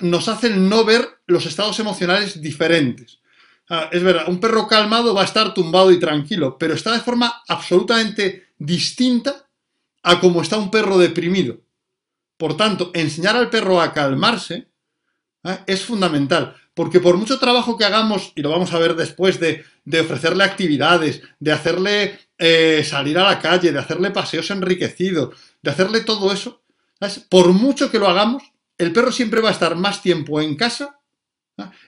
nos 0.00 0.28
hacen 0.28 0.68
no 0.68 0.84
ver 0.84 1.08
los 1.26 1.46
estados 1.46 1.78
emocionales 1.80 2.40
diferentes. 2.40 3.20
Es 3.90 4.02
verdad, 4.02 4.28
un 4.28 4.40
perro 4.40 4.68
calmado 4.68 5.14
va 5.14 5.22
a 5.22 5.26
estar 5.26 5.54
tumbado 5.54 5.90
y 5.90 5.98
tranquilo, 5.98 6.58
pero 6.58 6.74
está 6.74 6.92
de 6.92 7.00
forma 7.00 7.42
absolutamente 7.48 8.48
distinta 8.58 9.48
a 10.02 10.20
como 10.20 10.42
está 10.42 10.58
un 10.58 10.70
perro 10.70 10.98
deprimido. 10.98 11.60
Por 12.36 12.56
tanto, 12.56 12.90
enseñar 12.94 13.36
al 13.36 13.50
perro 13.50 13.80
a 13.80 13.92
calmarse 13.92 14.68
ah, 15.44 15.60
es 15.66 15.82
fundamental, 15.82 16.54
porque 16.74 17.00
por 17.00 17.16
mucho 17.16 17.38
trabajo 17.38 17.78
que 17.78 17.84
hagamos, 17.84 18.32
y 18.34 18.42
lo 18.42 18.50
vamos 18.50 18.72
a 18.72 18.78
ver 18.78 18.96
después, 18.96 19.40
de, 19.40 19.64
ofrecerle 20.00 20.44
actividades, 20.44 21.22
de 21.38 21.52
hacerle 21.52 22.18
eh, 22.36 22.84
salir 22.84 23.18
a 23.18 23.24
la 23.24 23.38
calle, 23.40 23.72
de 23.72 23.78
hacerle 23.78 24.10
paseos 24.10 24.50
enriquecidos, 24.50 25.34
de 25.62 25.70
hacerle 25.70 26.00
todo 26.02 26.32
eso, 26.32 26.62
por 27.30 27.52
mucho 27.52 27.90
que 27.90 27.98
lo 27.98 28.08
hagamos, 28.08 28.42
el 28.78 28.92
perro 28.92 29.12
siempre 29.12 29.40
va 29.40 29.50
a 29.50 29.52
estar 29.52 29.76
más 29.76 30.02
tiempo 30.02 30.40
en 30.40 30.56
casa 30.56 31.00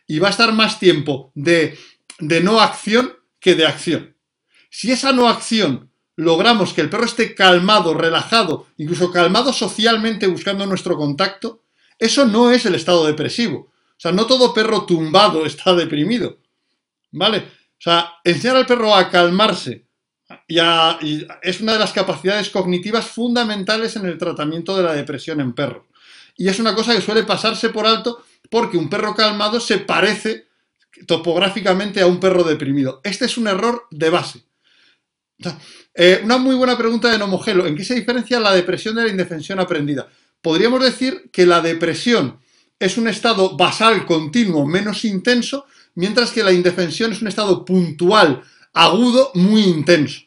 y 0.06 0.18
va 0.18 0.28
a 0.28 0.30
estar 0.30 0.52
más 0.52 0.78
tiempo 0.78 1.32
de, 1.34 1.76
no 2.20 2.60
acción 2.60 3.14
que 3.40 3.54
de 3.54 3.66
acción. 3.66 4.16
Si 4.70 4.92
esa 4.92 5.12
no 5.12 5.28
acción 5.28 5.90
logramos 6.16 6.72
que 6.72 6.80
el 6.80 6.90
perro 6.90 7.04
esté 7.04 7.34
calmado, 7.34 7.94
relajado, 7.94 8.66
incluso 8.76 9.10
calmado 9.10 9.52
socialmente 9.52 10.26
buscando 10.26 10.66
nuestro 10.66 10.96
contacto, 10.96 11.62
eso 11.98 12.26
no 12.26 12.50
es 12.50 12.66
el 12.66 12.74
estado 12.74 13.06
depresivo. 13.06 13.72
O 13.90 13.98
sea, 13.98 14.12
no 14.12 14.26
todo 14.26 14.54
perro 14.54 14.84
tumbado 14.84 15.46
está 15.46 15.74
deprimido. 15.74 16.38
¿Vale? 17.12 17.38
O 17.38 17.80
sea, 17.80 18.14
enseñar 18.24 18.56
al 18.56 18.66
perro 18.66 18.94
a 18.94 19.10
calmarse 19.10 19.86
y 20.48 20.58
es 21.42 21.60
una 21.60 21.74
de 21.74 21.78
las 21.78 21.92
capacidades 21.92 22.50
cognitivas 22.50 23.06
fundamentales 23.06 23.96
en 23.96 24.06
el 24.06 24.18
tratamiento 24.18 24.76
de 24.76 24.82
la 24.82 24.94
depresión 24.94 25.40
en 25.40 25.54
perros. 25.54 25.84
Y 26.36 26.48
es 26.48 26.58
una 26.58 26.74
cosa 26.74 26.94
que 26.94 27.00
suele 27.00 27.22
pasarse 27.22 27.70
por 27.70 27.86
alto 27.86 28.24
porque 28.50 28.76
un 28.76 28.88
perro 28.88 29.14
calmado 29.14 29.58
se 29.60 29.78
parece 29.78 30.46
topográficamente 31.06 32.00
a 32.00 32.06
un 32.06 32.20
perro 32.20 32.44
deprimido. 32.44 33.00
Este 33.04 33.24
es 33.24 33.36
un 33.36 33.48
error 33.48 33.86
de 33.90 34.10
base. 34.10 34.44
Eh, 35.94 36.20
una 36.24 36.38
muy 36.38 36.54
buena 36.54 36.76
pregunta 36.76 37.10
de 37.10 37.18
Nomogelo. 37.18 37.66
¿En 37.66 37.76
qué 37.76 37.84
se 37.84 37.94
diferencia 37.94 38.40
la 38.40 38.52
depresión 38.52 38.94
de 38.94 39.04
la 39.04 39.10
indefensión 39.10 39.60
aprendida? 39.60 40.08
Podríamos 40.40 40.82
decir 40.82 41.30
que 41.32 41.46
la 41.46 41.60
depresión 41.60 42.38
es 42.78 42.98
un 42.98 43.08
estado 43.08 43.56
basal 43.56 44.04
continuo 44.06 44.66
menos 44.66 45.04
intenso, 45.04 45.66
mientras 45.94 46.30
que 46.30 46.42
la 46.42 46.52
indefensión 46.52 47.12
es 47.12 47.22
un 47.22 47.28
estado 47.28 47.64
puntual, 47.64 48.42
agudo, 48.72 49.30
muy 49.34 49.62
intenso. 49.62 50.20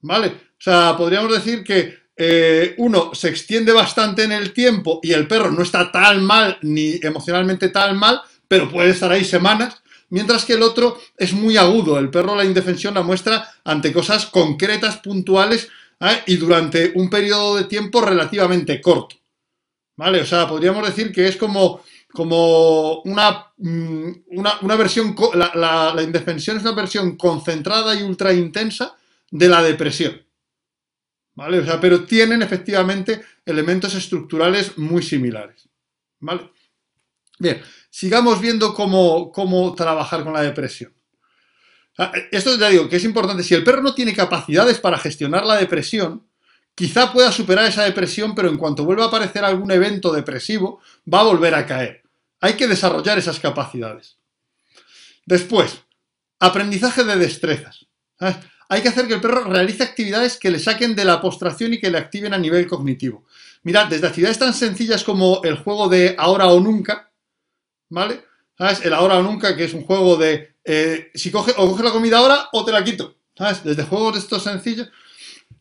¿Vale? 0.00 0.28
O 0.28 0.60
sea, 0.64 0.96
podríamos 0.96 1.32
decir 1.32 1.64
que 1.64 2.01
eh, 2.16 2.74
uno 2.78 3.14
se 3.14 3.28
extiende 3.28 3.72
bastante 3.72 4.24
en 4.24 4.32
el 4.32 4.52
tiempo 4.52 5.00
y 5.02 5.12
el 5.12 5.26
perro 5.26 5.50
no 5.50 5.62
está 5.62 5.90
tan 5.90 6.22
mal 6.24 6.58
ni 6.62 6.98
emocionalmente 7.02 7.68
tan 7.70 7.96
mal, 7.96 8.20
pero 8.46 8.68
puede 8.70 8.90
estar 8.90 9.10
ahí 9.10 9.24
semanas, 9.24 9.82
mientras 10.10 10.44
que 10.44 10.54
el 10.54 10.62
otro 10.62 10.98
es 11.16 11.32
muy 11.32 11.56
agudo. 11.56 11.98
El 11.98 12.10
perro 12.10 12.36
la 12.36 12.44
indefensión 12.44 12.94
la 12.94 13.02
muestra 13.02 13.48
ante 13.64 13.92
cosas 13.92 14.26
concretas, 14.26 14.98
puntuales 14.98 15.68
¿eh? 16.00 16.22
y 16.26 16.36
durante 16.36 16.92
un 16.94 17.08
periodo 17.08 17.56
de 17.56 17.64
tiempo 17.64 18.02
relativamente 18.02 18.80
corto. 18.80 19.16
¿Vale? 19.96 20.22
O 20.22 20.26
sea, 20.26 20.48
podríamos 20.48 20.86
decir 20.86 21.12
que 21.12 21.28
es 21.28 21.36
como, 21.36 21.82
como 22.12 23.00
una, 23.02 23.52
mm, 23.58 24.10
una, 24.30 24.76
versión, 24.76 25.14
la, 25.34 25.92
la 25.94 26.02
indefensión 26.02 26.56
es 26.56 26.62
una 26.62 26.72
versión 26.72 27.16
concentrada 27.16 27.94
y 27.94 28.02
ultra 28.02 28.32
intensa 28.32 28.96
de 29.30 29.48
la 29.48 29.62
depresión. 29.62 30.20
¿Vale? 31.34 31.58
O 31.58 31.64
sea, 31.64 31.80
pero 31.80 32.04
tienen 32.04 32.42
efectivamente 32.42 33.22
elementos 33.44 33.94
estructurales 33.94 34.78
muy 34.78 35.02
similares, 35.02 35.68
¿vale? 36.20 36.50
Bien, 37.38 37.60
sigamos 37.90 38.40
viendo 38.40 38.74
cómo, 38.74 39.32
cómo 39.32 39.74
trabajar 39.74 40.22
con 40.24 40.32
la 40.32 40.42
depresión. 40.42 40.94
Esto 42.30 42.56
ya 42.56 42.68
digo 42.68 42.88
que 42.88 42.96
es 42.96 43.04
importante. 43.04 43.42
Si 43.42 43.54
el 43.54 43.64
perro 43.64 43.82
no 43.82 43.94
tiene 43.94 44.14
capacidades 44.14 44.78
para 44.80 44.98
gestionar 44.98 45.44
la 45.44 45.56
depresión, 45.56 46.26
quizá 46.74 47.12
pueda 47.12 47.30
superar 47.32 47.66
esa 47.66 47.84
depresión, 47.84 48.34
pero 48.34 48.48
en 48.48 48.56
cuanto 48.56 48.84
vuelva 48.84 49.04
a 49.04 49.08
aparecer 49.08 49.44
algún 49.44 49.70
evento 49.70 50.12
depresivo, 50.12 50.80
va 51.12 51.20
a 51.20 51.24
volver 51.24 51.54
a 51.54 51.66
caer. 51.66 52.02
Hay 52.40 52.54
que 52.54 52.66
desarrollar 52.66 53.18
esas 53.18 53.38
capacidades. 53.38 54.16
Después, 55.26 55.82
aprendizaje 56.40 57.04
de 57.04 57.16
destrezas. 57.16 57.86
Hay 58.72 58.80
que 58.80 58.88
hacer 58.88 59.06
que 59.06 59.12
el 59.12 59.20
perro 59.20 59.44
realice 59.44 59.82
actividades 59.82 60.38
que 60.38 60.50
le 60.50 60.58
saquen 60.58 60.94
de 60.94 61.04
la 61.04 61.20
postración 61.20 61.74
y 61.74 61.78
que 61.78 61.90
le 61.90 61.98
activen 61.98 62.32
a 62.32 62.38
nivel 62.38 62.66
cognitivo. 62.66 63.26
Mirad, 63.64 63.88
desde 63.88 64.06
actividades 64.06 64.38
tan 64.38 64.54
sencillas 64.54 65.04
como 65.04 65.42
el 65.44 65.56
juego 65.58 65.90
de 65.90 66.14
ahora 66.18 66.46
o 66.46 66.58
nunca, 66.58 67.12
¿vale? 67.90 68.24
¿Sabes? 68.56 68.82
El 68.82 68.94
ahora 68.94 69.18
o 69.18 69.22
nunca, 69.22 69.54
que 69.54 69.64
es 69.64 69.74
un 69.74 69.84
juego 69.84 70.16
de 70.16 70.54
eh, 70.64 71.10
si 71.14 71.30
coge, 71.30 71.52
o 71.58 71.68
coge 71.68 71.82
la 71.82 71.90
comida 71.90 72.16
ahora 72.16 72.48
o 72.52 72.64
te 72.64 72.72
la 72.72 72.82
quito. 72.82 73.14
¿Sabes? 73.36 73.62
Desde 73.62 73.82
juegos 73.82 74.14
de 74.14 74.20
estos 74.20 74.42
sencillos. 74.42 74.88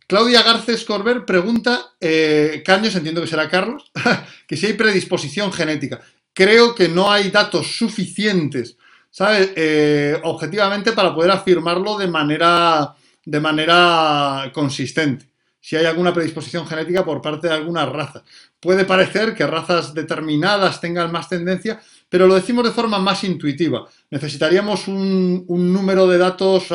Claudia 0.07 0.41
Garces 0.41 0.85
Corber 0.85 1.25
pregunta, 1.25 1.91
eh, 1.99 2.63
Caños, 2.65 2.95
entiendo 2.95 3.19
que 3.19 3.27
será 3.27 3.49
Carlos, 3.49 3.91
que 4.47 4.55
si 4.55 4.67
hay 4.67 4.73
predisposición 4.73 5.51
genética. 5.51 5.99
Creo 6.31 6.73
que 6.73 6.87
no 6.87 7.11
hay 7.11 7.29
datos 7.29 7.75
suficientes, 7.75 8.77
¿sabes? 9.09 9.51
Eh, 9.57 10.17
objetivamente 10.23 10.93
para 10.93 11.13
poder 11.13 11.31
afirmarlo 11.31 11.97
de 11.97 12.07
manera, 12.07 12.95
de 13.25 13.39
manera 13.39 14.51
consistente. 14.53 15.31
Si 15.59 15.75
hay 15.75 15.85
alguna 15.85 16.13
predisposición 16.13 16.65
genética 16.65 17.05
por 17.05 17.21
parte 17.21 17.47
de 17.47 17.53
algunas 17.53 17.87
razas. 17.87 18.23
Puede 18.59 18.83
parecer 18.83 19.35
que 19.35 19.45
razas 19.45 19.93
determinadas 19.93 20.81
tengan 20.81 21.11
más 21.11 21.29
tendencia, 21.29 21.79
pero 22.09 22.27
lo 22.27 22.33
decimos 22.33 22.63
de 22.63 22.71
forma 22.71 22.97
más 22.97 23.23
intuitiva. 23.23 23.87
Necesitaríamos 24.09 24.87
un, 24.87 25.45
número 25.47 26.07
de 26.07 26.17
datos, 26.17 26.71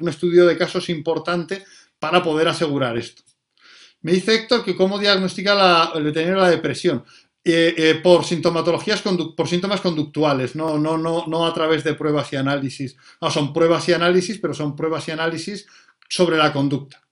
un 0.00 0.08
estudio 0.08 0.46
de 0.46 0.56
casos 0.56 0.88
importante 0.88 1.64
para 1.98 2.22
poder 2.22 2.48
asegurar 2.48 2.96
esto. 2.96 3.22
Me 4.02 4.12
dice 4.12 4.34
Héctor 4.34 4.64
que 4.64 4.74
cómo 4.74 4.98
diagnostica 4.98 5.54
la, 5.54 5.92
el 5.94 6.04
veterinario 6.04 6.40
la 6.40 6.50
depresión. 6.50 7.04
Eh, 7.42 7.74
eh, 7.76 7.94
por 8.02 8.24
sintomatologías, 8.24 9.02
por 9.02 9.48
síntomas 9.48 9.80
conductuales, 9.80 10.54
no, 10.54 10.78
no, 10.78 10.98
no, 10.98 11.24
no 11.26 11.46
a 11.46 11.54
través 11.54 11.82
de 11.84 11.94
pruebas 11.94 12.30
y 12.32 12.36
análisis. 12.36 12.96
No, 13.20 13.30
son 13.30 13.54
pruebas 13.54 13.88
y 13.88 13.94
análisis, 13.94 14.38
pero 14.38 14.52
son 14.52 14.76
pruebas 14.76 15.08
y 15.08 15.12
análisis 15.12 15.66
sobre 16.10 16.36
la 16.36 16.52
conducta. 16.52 17.02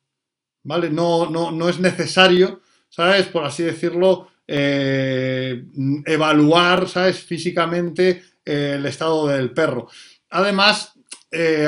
¿Vale? 0.64 0.90
No, 0.90 1.31
no, 1.31 1.50
no 1.50 1.69
es 1.71 1.81
necesario, 1.81 2.61
¿sabes? 2.90 3.28
Por 3.28 3.47
así 3.47 3.62
decirlo, 3.62 4.28
eh, 4.47 5.64
evaluar, 6.05 6.87
¿sabes? 6.87 7.21
Físicamente 7.21 8.23
el 8.45 8.85
estado 8.85 9.28
del 9.28 9.52
perro. 9.52 9.88
Además, 10.28 10.93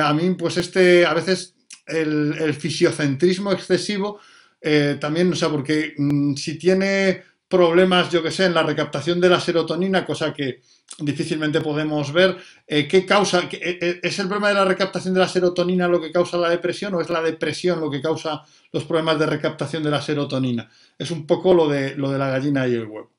a 0.02 0.12
mí, 0.12 0.34
pues 0.34 0.58
este, 0.58 1.06
a 1.06 1.14
veces 1.14 1.54
el, 1.90 2.54
fisiocentrismo 2.54 3.52
excesivo 3.52 4.20
eh, 4.60 4.98
también, 5.00 5.32
o 5.32 5.36
sea, 5.36 5.48
porque 5.48 5.94
mm, 5.96 6.34
si 6.34 6.58
tiene 6.58 7.22
problemas, 7.50 8.10
yo 8.10 8.22
que 8.22 8.30
sé, 8.30 8.46
en 8.46 8.54
la 8.54 8.62
recaptación 8.62 9.20
de 9.20 9.28
la 9.28 9.40
serotonina, 9.40 10.06
cosa 10.06 10.32
que 10.32 10.62
difícilmente 10.98 11.60
podemos 11.60 12.12
ver, 12.12 12.38
eh, 12.66 12.86
¿qué 12.86 13.04
causa? 13.04 13.42
Eh, 13.50 14.00
¿Es 14.02 14.18
el 14.20 14.28
problema 14.28 14.48
de 14.48 14.54
la 14.54 14.64
recaptación 14.64 15.12
de 15.12 15.20
la 15.20 15.28
serotonina 15.28 15.88
lo 15.88 16.00
que 16.00 16.12
causa 16.12 16.38
la 16.38 16.48
depresión 16.48 16.94
o 16.94 17.00
es 17.00 17.10
la 17.10 17.20
depresión 17.20 17.80
lo 17.80 17.90
que 17.90 18.00
causa 18.00 18.42
los 18.72 18.84
problemas 18.84 19.18
de 19.18 19.26
recaptación 19.26 19.82
de 19.82 19.90
la 19.90 20.00
serotonina? 20.00 20.70
Es 20.96 21.10
un 21.10 21.26
poco 21.26 21.52
lo 21.52 21.68
de, 21.68 21.96
lo 21.96 22.10
de 22.10 22.18
la 22.18 22.30
gallina 22.30 22.66
y 22.68 22.74
el 22.74 22.86
huevo. 22.86 23.10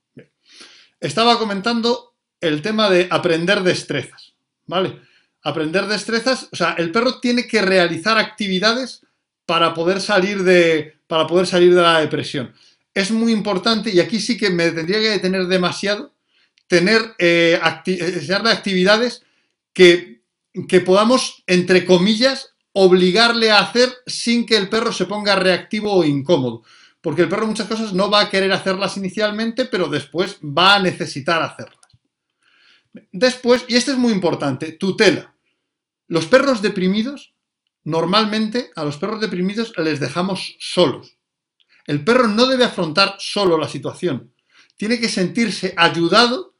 Estaba 0.99 1.37
comentando 1.37 2.15
el 2.39 2.61
tema 2.61 2.89
de 2.89 3.07
aprender 3.11 3.61
destrezas, 3.61 4.33
¿vale? 4.65 4.97
aprender 5.43 5.87
destrezas, 5.87 6.47
o 6.51 6.55
sea, 6.55 6.75
el 6.77 6.91
perro 6.91 7.19
tiene 7.19 7.47
que 7.47 7.61
realizar 7.61 8.17
actividades 8.17 9.05
para 9.45 9.73
poder 9.73 9.99
salir 9.99 10.43
de, 10.43 10.99
para 11.07 11.27
poder 11.27 11.47
salir 11.47 11.73
de 11.73 11.81
la 11.81 11.99
depresión. 11.99 12.53
Es 12.93 13.11
muy 13.11 13.31
importante, 13.31 13.89
y 13.89 13.99
aquí 13.99 14.19
sí 14.19 14.37
que 14.37 14.49
me 14.49 14.71
tendría 14.71 14.99
que 14.99 15.09
detener 15.09 15.47
demasiado, 15.47 16.13
tener 16.67 17.15
eh, 17.19 17.59
eh 17.85 18.33
actividades 18.45 19.23
que, 19.73 20.23
que 20.67 20.81
podamos, 20.81 21.43
entre 21.47 21.85
comillas, 21.85 22.51
obligarle 22.73 23.51
a 23.51 23.59
hacer 23.59 23.89
sin 24.05 24.45
que 24.45 24.57
el 24.57 24.69
perro 24.69 24.91
se 24.91 25.05
ponga 25.05 25.35
reactivo 25.35 25.93
o 25.93 26.03
incómodo. 26.03 26.63
Porque 27.01 27.23
el 27.23 27.29
perro 27.29 27.47
muchas 27.47 27.67
cosas 27.67 27.93
no 27.93 28.09
va 28.09 28.21
a 28.21 28.29
querer 28.29 28.51
hacerlas 28.51 28.95
inicialmente, 28.97 29.65
pero 29.65 29.87
después 29.87 30.37
va 30.43 30.75
a 30.75 30.79
necesitar 30.79 31.41
hacerlas. 31.41 31.79
Después, 33.11 33.65
y 33.67 33.75
esto 33.75 33.91
es 33.91 33.97
muy 33.97 34.11
importante, 34.11 34.73
tutela. 34.73 35.33
Los 36.07 36.25
perros 36.25 36.61
deprimidos, 36.61 37.33
normalmente 37.83 38.71
a 38.75 38.83
los 38.83 38.97
perros 38.97 39.21
deprimidos 39.21 39.73
les 39.77 39.99
dejamos 39.99 40.57
solos. 40.59 41.17
El 41.85 42.03
perro 42.03 42.27
no 42.27 42.45
debe 42.45 42.63
afrontar 42.63 43.15
solo 43.19 43.57
la 43.57 43.67
situación. 43.67 44.33
Tiene 44.77 44.99
que 44.99 45.09
sentirse 45.09 45.73
ayudado, 45.77 46.55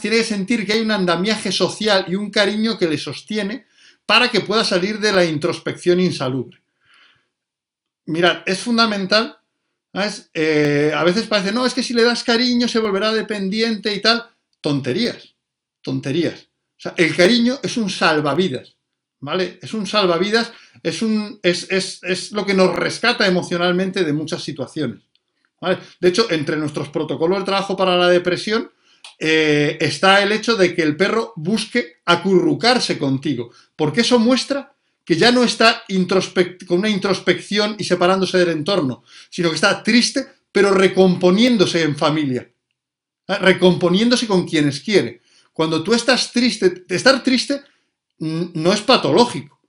tiene 0.00 0.18
que 0.18 0.24
sentir 0.24 0.66
que 0.66 0.74
hay 0.74 0.80
un 0.80 0.90
andamiaje 0.90 1.52
social 1.52 2.04
y 2.08 2.14
un 2.14 2.30
cariño 2.30 2.78
que 2.78 2.88
le 2.88 2.98
sostiene 2.98 3.66
para 4.06 4.30
que 4.30 4.40
pueda 4.40 4.64
salir 4.64 4.98
de 4.98 5.12
la 5.12 5.24
introspección 5.24 6.00
insalubre. 6.00 6.60
Mirad, 8.06 8.42
es 8.46 8.58
fundamental. 8.60 9.38
Eh, 10.34 10.92
a 10.94 11.04
veces 11.04 11.26
parece, 11.26 11.52
no, 11.52 11.66
es 11.66 11.74
que 11.74 11.82
si 11.82 11.94
le 11.94 12.04
das 12.04 12.24
cariño 12.24 12.68
se 12.68 12.78
volverá 12.78 13.12
dependiente 13.12 13.94
y 13.94 14.00
tal. 14.00 14.26
Tonterías 14.60 15.34
tonterías. 15.88 16.48
O 16.76 16.80
sea, 16.80 16.94
el 16.96 17.16
cariño 17.16 17.58
es 17.62 17.76
un 17.76 17.90
salvavidas, 17.90 18.76
¿vale? 19.20 19.58
Es 19.62 19.74
un 19.74 19.86
salvavidas, 19.86 20.52
es, 20.82 21.02
un, 21.02 21.40
es, 21.42 22.32
lo 22.32 22.46
que 22.46 22.54
nos 22.54 22.74
rescata 22.74 23.26
emocionalmente 23.26 24.04
de 24.04 24.12
muchas 24.12 24.42
situaciones. 24.42 25.00
De 26.00 26.08
hecho, 26.08 26.30
entre 26.30 26.56
nuestros 26.56 26.88
protocolos 26.88 27.40
de 27.40 27.44
trabajo 27.44 27.76
para 27.76 27.96
la 27.96 28.08
depresión 28.08 28.70
eh, 29.18 29.76
está 29.80 30.22
el 30.22 30.30
hecho 30.30 30.54
de 30.54 30.74
que 30.74 30.82
el 30.82 30.96
perro 30.96 31.32
busque 31.34 31.96
acurrucarse 32.04 32.96
contigo, 32.98 33.50
porque 33.74 34.02
eso 34.02 34.18
muestra 34.18 34.74
que 35.04 35.16
ya 35.16 35.32
no 35.32 35.42
está 35.42 35.82
con 36.66 36.78
una 36.78 36.90
introspección 36.90 37.76
y 37.78 37.84
separándose 37.84 38.38
del 38.38 38.50
entorno, 38.50 39.02
sino 39.30 39.48
que 39.48 39.56
está 39.56 39.82
triste, 39.82 40.26
pero 40.52 40.70
recomponiéndose 40.70 41.82
en 41.82 41.96
familia, 41.96 42.48
recomponiéndose 43.26 44.26
con 44.26 44.46
quienes 44.46 44.80
quiere. 44.80 45.22
Cuando 45.52 45.82
tú 45.82 45.94
estás 45.94 46.30
triste, 46.30 46.84
estar 46.88 47.24
triste 47.24 47.62
no 48.18 48.72
es 48.72 48.80
patológico. 48.80 49.60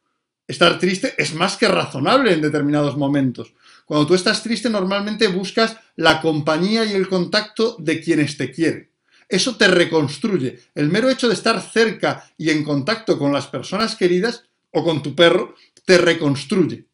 Estar 0.48 0.80
triste 0.80 1.14
es 1.18 1.36
más 1.36 1.58
que 1.58 1.68
razonable 1.68 2.34
en 2.34 2.42
determinados 2.42 2.98
momentos. 2.98 3.54
Cuando 3.86 4.08
tú 4.08 4.16
estás 4.16 4.42
triste 4.42 4.70
normalmente 4.70 5.28
buscas 5.28 5.78
la 5.96 6.22
compañía 6.22 6.86
y 6.86 6.94
el 6.94 7.08
contacto 7.08 7.76
de 7.80 8.02
quienes 8.02 8.36
te 8.36 8.52
quieren. 8.52 8.90
Eso 9.28 9.58
te 9.58 9.68
reconstruye. 9.68 10.60
El 10.74 10.90
mero 10.90 11.08
hecho 11.08 11.28
de 11.28 11.36
estar 11.36 11.62
cerca 11.62 12.32
y 12.36 12.50
en 12.50 12.64
contacto 12.64 13.20
con 13.20 13.32
las 13.32 13.46
personas 13.46 13.96
queridas 13.96 14.44
o 14.72 14.84
con 14.84 15.04
tu 15.04 15.16
perro 15.16 15.56
te 15.86 16.00
reconstruye. 16.00 16.88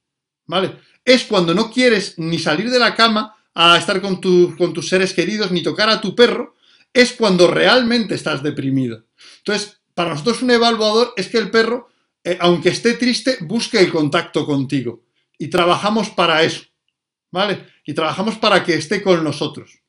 ¿Vale? 0.47 0.75
Es 1.05 1.23
cuando 1.23 1.53
no 1.53 1.71
quieres 1.71 2.15
ni 2.17 2.39
salir 2.39 2.69
de 2.69 2.79
la 2.79 2.93
cama 2.93 3.37
a 3.53 3.77
estar 3.77 4.01
con, 4.01 4.17
con 4.57 4.73
tus 4.73 4.89
seres 4.89 5.13
queridos 5.13 5.51
ni 5.51 5.63
tocar 5.63 5.89
a 5.89 6.01
tu 6.01 6.13
perro 6.13 6.55
es 6.93 7.13
cuando 7.13 7.47
realmente 7.47 8.15
estás 8.15 8.43
deprimido. 8.43 9.05
Entonces, 9.37 9.79
para 9.95 10.11
nosotros 10.11 10.43
un 10.43 10.51
evaluador 10.51 11.13
es 11.17 11.27
que 11.29 11.39
el 11.39 11.49
perro, 11.49 11.89
eh, 12.23 12.37
aunque 12.39 12.69
esté 12.69 12.93
triste, 12.93 13.37
busque 13.41 13.79
el 13.79 13.91
contacto 13.91 14.45
contigo. 14.45 15.03
Y 15.39 15.47
trabajamos 15.47 16.11
para 16.11 16.43
eso. 16.43 16.63
¿Vale? 17.31 17.65
Y 17.85 17.93
trabajamos 17.93 18.37
para 18.37 18.63
que 18.63 18.75
esté 18.75 19.01
con 19.01 19.23
nosotros. 19.23 19.79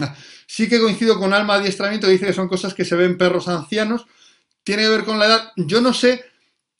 Ah, 0.00 0.16
sí 0.46 0.68
que 0.68 0.80
coincido 0.80 1.18
con 1.18 1.32
Alma 1.32 1.54
Adiestramiento, 1.54 2.08
dice 2.08 2.26
que 2.26 2.32
son 2.32 2.48
cosas 2.48 2.72
que 2.72 2.84
se 2.84 2.96
ven 2.96 3.18
perros 3.18 3.46
ancianos. 3.48 4.06
Tiene 4.62 4.84
que 4.84 4.88
ver 4.88 5.04
con 5.04 5.18
la 5.18 5.26
edad. 5.26 5.52
Yo 5.56 5.80
no 5.80 5.92
sé, 5.92 6.24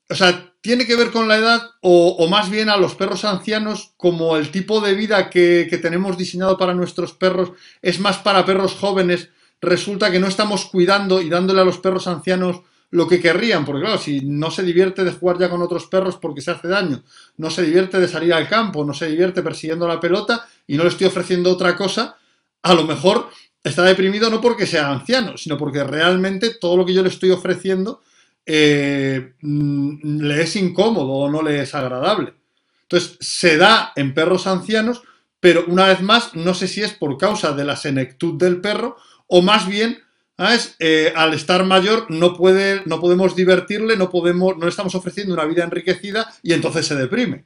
o 0.09 0.14
sea, 0.14 0.55
tiene 0.64 0.87
que 0.87 0.96
ver 0.96 1.11
con 1.11 1.29
la 1.29 1.37
edad 1.37 1.72
o, 1.83 2.27
más 2.29 2.48
bien 2.48 2.70
a 2.70 2.79
los 2.79 2.94
perros 2.94 3.27
ancianos 3.27 3.92
como 3.98 4.38
el 4.38 4.50
tipo 4.50 4.81
de 4.81 4.94
vida 4.94 5.29
que, 5.29 5.68
tenemos 5.83 6.16
diseñado 6.16 6.57
para 6.57 6.72
nuestros 6.72 7.12
perros 7.12 7.53
es 7.83 8.00
más 8.00 8.16
para 8.16 8.46
perros 8.46 8.72
jóvenes, 8.72 9.29
resulta 9.64 10.11
que 10.11 10.20
no 10.20 10.29
estamos 10.29 10.66
cuidando 10.66 11.20
y 11.20 11.29
dándole 11.29 11.61
a 11.61 11.64
los 11.64 11.79
perros 11.79 12.07
ancianos 12.07 12.61
lo 12.90 13.09
que 13.09 13.20
querrían, 13.20 13.64
porque 13.64 13.83
claro, 13.83 13.98
si 13.98 14.20
no 14.20 14.53
se 14.53 14.62
divierte 14.62 15.03
de 15.03 15.11
jugar 15.12 15.38
ya 15.38 15.50
con 15.50 15.61
otros 15.62 15.87
perros 15.87 16.16
porque 16.16 16.40
se 16.40 16.53
hace 16.53 16.68
daño, 16.68 17.03
no 17.38 17.50
se 17.50 17.62
divierte 17.62 17.98
de 17.98 18.07
salir 18.07 18.33
al 18.33 18.48
campo, 18.48 18.85
no 18.85 18.94
se 18.94 19.09
divierte 19.09 19.42
persiguiendo 19.42 19.88
la 19.88 19.98
pelota 19.98 20.46
y 20.66 20.77
no 20.77 20.85
le 20.85 20.90
estoy 20.90 21.09
ofreciendo 21.09 21.50
otra 21.50 21.77
cosa, 21.77 22.16
a 22.62 22.74
lo 22.74 22.85
mejor 22.85 23.29
está 23.64 23.83
deprimido 23.83 24.31
no 24.31 24.40
porque 24.40 24.66
sea 24.66 24.92
anciano, 24.92 25.37
sino 25.37 25.59
porque 25.59 25.83
realmente 25.83 26.55
todo 26.55 26.77
lo 26.77 26.87
que 26.87 26.94
yo 26.94 27.03
le 27.03 27.09
estoy 27.09 27.31
ofreciendo 27.31 28.00
eh, 28.46 29.35
mm, 29.40 30.20
le 30.20 30.42
es 30.42 30.55
incómodo 30.55 31.12
o 31.12 31.31
no 31.31 31.42
le 31.42 31.62
es 31.62 31.74
agradable. 31.74 32.35
Entonces, 32.83 33.16
se 33.20 33.57
da 33.57 33.92
en 33.96 34.14
perros 34.14 34.46
ancianos, 34.46 35.03
pero 35.40 35.64
una 35.66 35.87
vez 35.87 36.00
más, 36.00 36.35
no 36.35 36.55
sé 36.55 36.68
si 36.68 36.83
es 36.83 36.92
por 36.92 37.18
causa 37.18 37.53
de 37.53 37.64
la 37.64 37.77
senectud 37.77 38.35
del 38.38 38.61
perro 38.61 38.96
o 39.26 39.42
más 39.42 39.66
bien 39.66 39.98
es 40.38 40.74
eh, 40.80 41.12
al 41.14 41.32
estar 41.32 41.64
mayor 41.64 42.06
no, 42.10 42.37
puede, 42.37 42.82
no 42.87 43.00
podemos 43.00 43.37
divertirle, 43.37 43.96
no, 43.96 44.10
podemos, 44.10 44.56
no 44.56 44.64
le 44.64 44.70
estamos 44.70 44.94
ofreciendo 44.94 45.34
una 45.34 45.44
vida 45.44 45.64
enriquecida 45.64 46.32
y 46.42 46.52
entonces 46.52 46.87
se 46.87 46.96
deprime. 46.96 47.44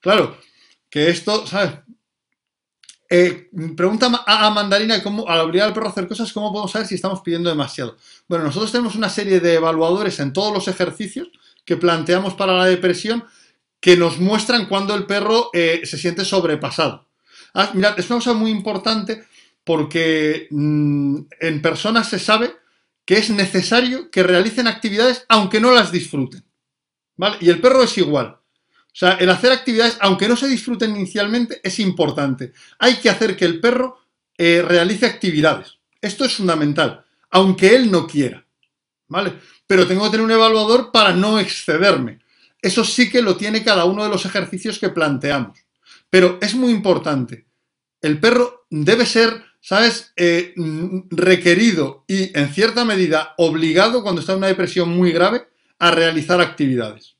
Claro, 0.00 0.36
que 0.88 1.08
esto, 1.08 1.46
¿sabes? 1.46 1.72
Eh, 3.12 3.50
pregunta 3.76 4.22
a, 4.24 4.50
Mandarina 4.50 5.02
cómo, 5.02 5.28
al 5.28 5.40
obligar 5.40 5.68
al 5.68 5.74
perro 5.74 5.88
a 5.88 5.90
hacer 5.90 6.06
cosas, 6.06 6.32
¿cómo 6.32 6.52
podemos 6.52 6.70
saber 6.70 6.86
si 6.86 6.94
estamos 6.94 7.20
pidiendo 7.22 7.50
demasiado? 7.50 7.96
Bueno, 8.28 8.44
nosotros 8.44 8.70
tenemos 8.70 8.94
una 8.94 9.08
serie 9.08 9.40
de 9.40 9.54
evaluadores 9.54 10.20
en 10.20 10.32
todos 10.32 10.54
los 10.54 10.68
ejercicios 10.68 11.28
que 11.64 11.76
planteamos 11.76 12.34
para 12.34 12.52
la 12.52 12.66
depresión 12.66 13.24
que 13.80 13.96
nos 13.96 14.18
muestran 14.18 14.66
cuando 14.66 14.94
el 14.94 15.06
perro 15.06 15.50
eh, 15.52 15.80
se 15.84 15.98
siente 15.98 16.24
sobrepasado. 16.24 17.08
Ah, 17.52 17.70
mirad, 17.74 17.98
es 17.98 18.08
una 18.10 18.18
cosa 18.18 18.32
muy 18.32 18.50
importante 18.50 19.24
porque 19.70 20.48
mm, 20.50 21.16
en 21.38 21.62
personas 21.62 22.08
se 22.08 22.18
sabe 22.18 22.56
que 23.04 23.18
es 23.18 23.30
necesario 23.30 24.10
que 24.10 24.24
realicen 24.24 24.66
actividades 24.66 25.24
aunque 25.28 25.60
no 25.60 25.70
las 25.70 25.92
disfruten. 25.92 26.42
Y 27.38 27.50
el 27.50 27.60
perro 27.60 27.84
es 27.84 27.96
igual. 27.96 28.26
O 28.26 28.92
sea, 28.92 29.12
el 29.12 29.30
hacer 29.30 29.52
actividades, 29.52 29.96
aunque 30.00 30.26
no 30.26 30.34
se 30.34 30.48
disfruten 30.48 30.96
inicialmente, 30.96 31.60
es 31.62 31.78
importante. 31.78 32.52
Hay 32.80 32.96
que 32.96 33.10
hacer 33.10 33.36
que 33.36 33.44
el 33.44 33.60
perro 33.60 34.00
eh, 34.36 34.64
realice 34.66 35.06
actividades. 35.06 35.78
Esto 36.00 36.24
es 36.24 36.34
fundamental, 36.34 37.04
aunque 37.30 37.76
él 37.76 37.92
no 37.92 38.08
quiera. 38.08 38.44
¿Vale? 39.06 39.34
Pero 39.68 39.86
tengo 39.86 40.02
que 40.02 40.10
tener 40.10 40.26
un 40.26 40.32
evaluador 40.32 40.90
para 40.90 41.12
no 41.12 41.38
excederme. 41.38 42.18
Eso 42.60 42.82
sí 42.82 43.08
que 43.08 43.22
lo 43.22 43.36
tiene 43.36 43.62
cada 43.62 43.84
uno 43.84 44.02
de 44.02 44.10
los 44.10 44.26
ejercicios 44.26 44.80
que 44.80 44.88
planteamos. 44.88 45.60
Pero 46.10 46.38
es 46.42 46.56
muy 46.56 46.72
importante. 46.72 47.46
El 48.00 48.18
perro 48.18 48.66
debe 48.70 49.04
ser, 49.04 49.44
¿sabes?, 49.60 50.12
eh, 50.16 50.54
requerido 51.10 52.04
y 52.06 52.36
en 52.38 52.52
cierta 52.52 52.84
medida 52.84 53.34
obligado 53.36 54.02
cuando 54.02 54.20
está 54.20 54.32
en 54.32 54.38
una 54.38 54.46
depresión 54.48 54.88
muy 54.90 55.12
grave 55.12 55.48
a 55.78 55.90
realizar 55.90 56.40
actividades. 56.40 57.16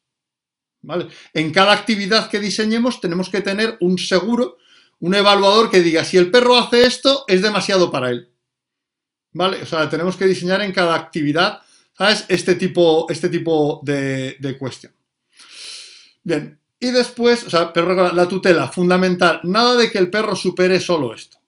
¿Vale? 0.82 1.08
En 1.34 1.52
cada 1.52 1.72
actividad 1.72 2.30
que 2.30 2.40
diseñemos 2.40 3.00
tenemos 3.00 3.28
que 3.28 3.42
tener 3.42 3.76
un 3.80 3.98
seguro 3.98 4.56
un 5.00 5.14
evaluador 5.14 5.70
que 5.70 5.80
diga, 5.80 6.04
si 6.04 6.16
el 6.18 6.30
perro 6.30 6.56
hace 6.56 6.84
esto, 6.84 7.24
es 7.26 7.42
demasiado 7.42 7.90
para 7.90 8.10
él. 8.10 8.30
¿Vale? 9.32 9.62
O 9.62 9.66
sea, 9.66 9.88
tenemos 9.88 10.16
que 10.16 10.26
diseñar 10.26 10.60
en 10.60 10.72
cada 10.72 10.94
actividad, 10.94 11.62
¿sabes? 11.96 12.26
Este 12.28 12.54
tipo, 12.54 13.06
este 13.08 13.28
tipo 13.28 13.80
de, 13.82 14.56
cuestión. 14.58 14.92
Bien, 16.22 16.60
y 16.78 16.90
después, 16.90 17.44
o 17.44 17.50
sea, 17.50 17.72
pero 17.72 18.12
la 18.12 18.28
tutela, 18.28 18.68
fundamental, 18.68 19.40
nada 19.44 19.76
de 19.76 19.90
que 19.90 19.98
el 19.98 20.10
perro 20.10 20.36
supere 20.36 20.78
solo 20.80 21.14
esto. 21.14 21.38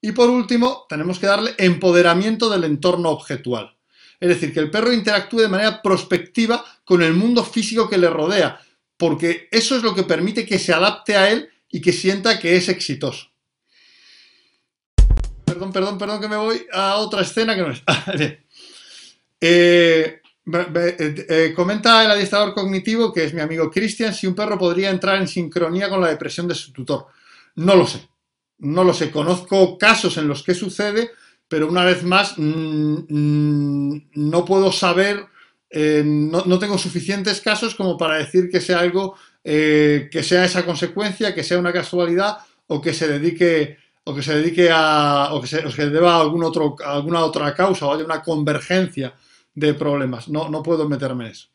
Y 0.00 0.12
por 0.12 0.30
último, 0.30 0.86
tenemos 0.88 1.18
que 1.18 1.26
darle 1.26 1.54
empoderamiento 1.58 2.48
del 2.48 2.64
entorno 2.64 3.10
objetual. 3.10 3.76
Es 4.18 4.28
decir, 4.28 4.52
que 4.52 4.60
el 4.60 4.70
perro 4.70 4.92
interactúe 4.92 5.40
de 5.40 5.48
manera 5.48 5.82
prospectiva 5.82 6.64
con 6.84 7.02
el 7.02 7.14
mundo 7.14 7.44
físico 7.44 7.88
que 7.88 7.98
le 7.98 8.10
rodea, 8.10 8.60
porque 8.96 9.48
eso 9.50 9.76
es 9.76 9.82
lo 9.82 9.94
que 9.94 10.02
permite 10.02 10.46
que 10.46 10.58
se 10.58 10.72
adapte 10.72 11.16
a 11.16 11.30
él 11.30 11.48
y 11.70 11.80
que 11.80 11.92
sienta 11.92 12.38
que 12.38 12.56
es 12.56 12.68
exitoso. 12.68 13.28
Perdón, 15.44 15.72
perdón, 15.72 15.98
perdón 15.98 16.20
que 16.20 16.28
me 16.28 16.36
voy 16.36 16.66
a 16.72 16.96
otra 16.96 17.22
escena 17.22 17.54
que 17.54 17.62
no 17.62 17.70
es. 17.70 17.82
Eh, 19.42 20.20
eh, 20.52 21.26
eh, 21.30 21.52
comenta 21.56 22.04
el 22.04 22.10
adiestrador 22.10 22.52
cognitivo, 22.52 23.10
que 23.10 23.24
es 23.24 23.32
mi 23.32 23.40
amigo 23.40 23.70
Cristian, 23.70 24.12
si 24.12 24.26
un 24.26 24.34
perro 24.34 24.58
podría 24.58 24.90
entrar 24.90 25.16
en 25.16 25.26
sincronía 25.26 25.88
con 25.88 25.98
la 25.98 26.08
depresión 26.08 26.46
de 26.46 26.54
su 26.54 26.74
tutor. 26.74 27.06
No 27.54 27.74
lo 27.74 27.86
sé. 27.86 28.09
No 28.60 28.84
lo 28.84 28.94
sé. 28.94 29.10
Conozco 29.10 29.76
casos 29.76 30.16
en 30.16 30.28
los 30.28 30.42
que 30.42 30.54
sucede, 30.54 31.10
pero 31.48 31.68
una 31.68 31.84
vez 31.84 32.02
más 32.04 32.34
mm, 32.36 32.98
mm, 33.08 34.10
no 34.14 34.44
puedo 34.44 34.70
saber, 34.72 35.26
no, 35.72 36.44
no, 36.46 36.58
tengo 36.58 36.78
suficientes 36.78 37.40
casos 37.40 37.76
como 37.76 37.96
para 37.96 38.18
decir 38.18 38.50
que 38.50 38.60
sea 38.60 38.80
algo 38.80 39.16
eh, 39.42 40.08
que 40.10 40.22
sea 40.22 40.44
esa 40.44 40.66
consecuencia, 40.66 41.34
que 41.34 41.42
sea 41.42 41.58
una 41.58 41.72
casualidad 41.72 42.38
o 42.66 42.80
que 42.80 42.92
se 42.92 43.08
dedique 43.08 43.78
o 44.04 44.14
que 44.14 44.22
se 44.22 44.34
dedique 44.34 44.68
a 44.70 45.28
o 45.32 45.40
que 45.40 45.46
se, 45.46 45.90
deba 45.90 46.16
a, 46.16 46.20
alguna 46.20 47.24
otra 47.24 47.54
causa 47.54 47.86
o 47.86 47.94
haya 47.94 48.04
una 48.04 48.22
convergencia 48.22 49.14
de 49.54 49.72
problemas. 49.74 50.28
No, 50.28 50.50
no 50.50 50.62
puedo 50.62 50.86
meterme 50.88 51.26
en 51.26 51.30
eso. 51.30 51.48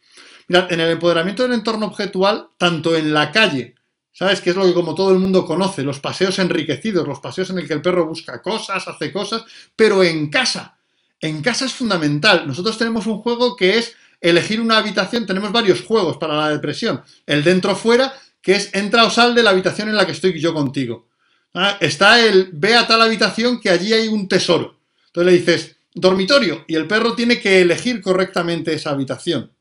Mirad, 0.48 0.72
en 0.74 0.80
el 0.80 0.92
empoderamiento 0.92 1.44
del 1.44 1.54
entorno 1.54 1.86
objetual, 1.86 2.48
tanto 2.58 2.96
en 2.96 3.14
la 3.14 3.32
calle, 3.32 3.75
¿sabes? 4.16 4.40
Que 4.40 4.52
es 4.52 4.56
lo 4.56 4.64
que 4.64 4.74
como 4.74 4.96
todo 4.96 5.12
el 5.12 5.20
mundo 5.20 5.46
conoce, 5.46 5.84
los 5.84 6.00
paseos 6.00 6.40
enriquecidos, 6.40 7.06
los 7.06 7.20
paseos 7.20 7.50
en 7.50 7.60
el 7.60 7.68
que 7.68 7.74
el 7.74 7.82
perro 7.82 8.08
busca 8.08 8.42
cosas, 8.42 8.88
hace 8.88 9.12
cosas, 9.12 9.44
pero 9.76 10.04
en 10.04 10.30
casa, 10.30 10.78
en 11.20 11.42
casa 11.42 11.66
es 11.66 11.74
fundamental. 11.74 12.48
Nosotros 12.48 12.78
tenemos 12.78 13.08
un 13.08 13.18
juego 13.18 13.58
que 13.58 13.78
es 13.78 13.94
elegir 14.22 14.62
una 14.62 14.78
habitación, 14.78 15.26
tenemos 15.26 15.52
varios 15.52 15.82
juegos 15.82 16.16
para 16.16 16.38
la 16.38 16.50
depresión. 16.50 17.04
El 17.26 17.44
dentro-fuera, 17.44 18.14
que 18.42 18.56
es 18.56 18.74
entra 18.74 19.04
o 19.04 19.10
sal 19.10 19.36
de 19.36 19.44
la 19.44 19.50
habitación 19.50 19.90
en 19.90 19.98
la 19.98 20.06
que 20.06 20.14
estoy 20.14 20.40
yo 20.40 20.54
contigo. 20.54 21.10
Ah, 21.54 21.78
está 21.82 22.26
el 22.26 22.52
ve 22.54 22.74
a 22.74 22.88
tal 22.88 23.02
habitación 23.02 23.60
que 23.60 23.70
allí 23.70 23.92
hay 23.92 24.08
un 24.08 24.30
tesoro. 24.30 24.80
Entonces 25.08 25.34
le 25.34 25.40
dices, 25.40 25.76
dormitorio, 25.94 26.64
y 26.70 26.76
el 26.76 26.88
perro 26.88 27.16
tiene 27.16 27.42
que 27.42 27.62
elegir 27.62 28.02
correctamente 28.02 28.74
esa 28.74 28.92
habitación. 28.92 29.52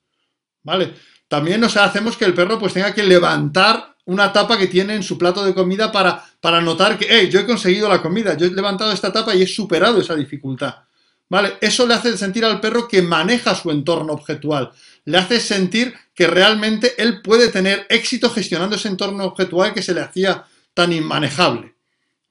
¿Vale? 0.63 0.95
También 1.27 1.61
nos 1.61 1.77
hacemos 1.77 2.17
que 2.17 2.25
el 2.25 2.35
perro 2.35 2.57
pues 2.61 2.73
tenga 2.73 2.95
que 2.95 3.03
levantar 3.03 3.94
una 4.07 4.33
tapa 4.33 4.59
que 4.59 4.67
tiene 4.67 4.95
en 4.95 5.03
su 5.03 5.17
plato 5.17 5.45
de 5.45 5.55
comida 5.55 5.91
para, 5.91 6.25
para 6.41 6.61
notar 6.61 6.99
que, 6.99 7.07
hey, 7.09 7.29
yo 7.31 7.41
he 7.41 7.47
conseguido 7.47 7.89
la 7.89 8.03
comida, 8.03 8.37
yo 8.37 8.47
he 8.47 8.51
levantado 8.51 8.93
esta 8.93 9.13
tapa 9.13 9.35
y 9.35 9.43
he 9.43 9.47
superado 9.47 10.01
esa 10.01 10.15
dificultad. 10.15 10.75
¿Vale? 11.29 11.55
Eso 11.61 11.87
le 11.87 11.95
hace 11.95 12.17
sentir 12.19 12.45
al 12.45 12.61
perro 12.61 12.87
que 12.87 13.01
maneja 13.01 13.55
su 13.55 13.71
entorno 13.71 14.13
objetual. 14.13 14.71
Le 15.07 15.19
hace 15.19 15.41
sentir 15.41 15.95
que 16.15 16.27
realmente 16.27 16.95
él 17.03 17.23
puede 17.23 17.49
tener 17.49 17.87
éxito 17.89 18.31
gestionando 18.31 18.77
ese 18.77 18.89
entorno 18.89 19.25
objetual 19.25 19.73
que 19.73 19.83
se 19.83 19.95
le 19.95 20.03
hacía 20.03 20.45
tan 20.75 20.93
inmanejable. 20.93 21.75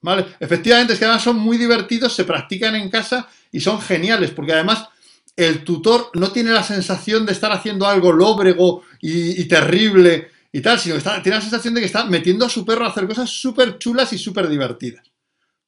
¿Vale? 0.01 0.25
Efectivamente, 0.39 0.93
es 0.93 0.99
que 0.99 1.05
además 1.05 1.23
son 1.23 1.37
muy 1.37 1.57
divertidos, 1.57 2.13
se 2.13 2.25
practican 2.25 2.75
en 2.75 2.89
casa 2.89 3.27
y 3.51 3.61
son 3.61 3.81
geniales, 3.81 4.31
porque 4.31 4.53
además 4.53 4.89
el 5.35 5.63
tutor 5.63 6.11
no 6.13 6.31
tiene 6.31 6.51
la 6.51 6.63
sensación 6.63 7.25
de 7.25 7.31
estar 7.31 7.51
haciendo 7.51 7.87
algo 7.87 8.11
lóbrego 8.11 8.83
y, 9.01 9.43
terrible 9.45 10.29
y 10.55 10.61
tal, 10.61 10.79
sino 10.79 10.95
que 10.95 11.01
tiene 11.01 11.37
la 11.37 11.41
sensación 11.41 11.73
de 11.73 11.81
que 11.81 11.87
está 11.87 12.05
metiendo 12.05 12.45
a 12.45 12.49
su 12.49 12.63
perro 12.63 12.85
a 12.85 12.89
hacer 12.89 13.07
cosas 13.07 13.29
súper 13.29 13.79
chulas 13.79 14.13
y 14.13 14.19
súper 14.19 14.47
divertidas. 14.47 15.11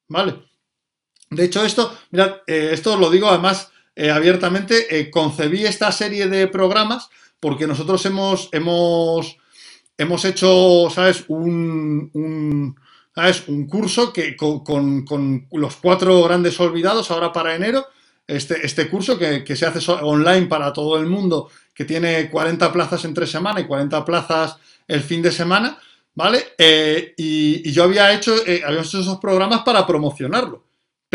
¿Vale? 0.08 0.36
De 1.32 1.44
hecho, 1.44 1.66
esto, 1.66 1.98
mirad, 2.12 2.36
eh, 2.46 2.70
esto 2.72 2.96
lo 2.96 3.10
digo 3.10 3.28
además 3.28 3.72
eh, 3.96 4.12
abiertamente, 4.12 5.00
eh, 5.00 5.10
concebí 5.10 5.66
esta 5.66 5.92
serie 5.92 6.28
de 6.28 6.48
programas 6.48 7.10
porque 7.40 7.66
nosotros 7.66 8.06
hemos, 8.06 8.50
hemos, 8.52 9.38
hemos 9.98 10.24
hecho, 10.24 10.90
¿sabes? 10.94 11.26
Un, 11.30 12.12
un, 12.14 12.76
¿sabes? 13.16 13.44
un 13.48 13.68
curso 13.68 14.14
que 14.14 14.36
con, 14.36 15.48
los 15.52 15.76
cuatro 15.78 16.22
grandes 16.24 16.60
olvidados 16.60 17.10
ahora 17.10 17.32
para 17.34 17.56
enero, 17.56 17.88
este, 18.28 18.66
este 18.66 18.90
curso 18.90 19.18
que, 19.18 19.56
se 19.56 19.66
hace 19.66 19.92
online 19.92 20.48
para 20.48 20.74
todo 20.74 21.00
el 21.00 21.08
mundo, 21.08 21.50
que 21.74 21.86
tiene 21.86 22.30
40 22.30 22.72
plazas 22.72 23.06
entre 23.06 23.28
semana 23.28 23.60
y 23.60 23.68
40 23.68 24.04
plazas 24.06 24.58
el 24.88 25.02
fin 25.02 25.22
de 25.22 25.32
semana, 25.32 25.78
¿vale? 26.14 26.54
y, 27.18 27.72
yo 27.72 27.84
había 27.84 28.14
hecho, 28.14 28.36
habíamos 28.66 28.88
hecho 28.88 29.02
esos 29.02 29.20
programas 29.20 29.62
para 29.64 29.86
promocionarlo 29.86 30.66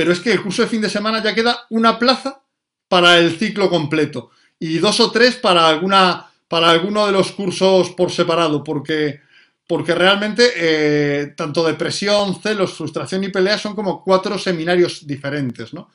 pero 0.01 0.13
es 0.13 0.21
que 0.21 0.33
el 0.33 0.43
curso 0.43 0.63
de 0.63 0.69
fin 0.69 0.81
de 0.81 0.89
semana 0.89 1.23
ya 1.23 1.35
queda 1.35 1.67
una 1.69 1.99
plaza 1.99 2.43
para 2.89 3.19
el 3.19 3.39
ciclo 3.39 3.69
completo 3.69 4.31
y 4.59 4.79
dos 4.79 4.99
o 5.01 5.11
tres 5.11 5.37
para 5.37 5.69
alguna 5.69 6.27
para 6.49 6.71
alguno 6.71 7.05
de 7.05 7.13
los 7.13 7.33
cursos 7.33 7.91
por 7.91 8.11
separado, 8.11 8.65
porque, 8.65 9.21
porque 9.69 9.95
realmente 9.95 10.53
eh, 10.57 11.35
tanto 11.37 11.65
depresión, 11.65 12.41
celos, 12.43 12.73
frustración 12.73 13.23
y 13.23 13.29
pelea 13.29 13.57
son 13.57 13.77
como 13.77 14.03
cuatro 14.03 14.37
seminarios 14.37 15.07
diferentes, 15.07 15.75
¿no? 15.75 15.91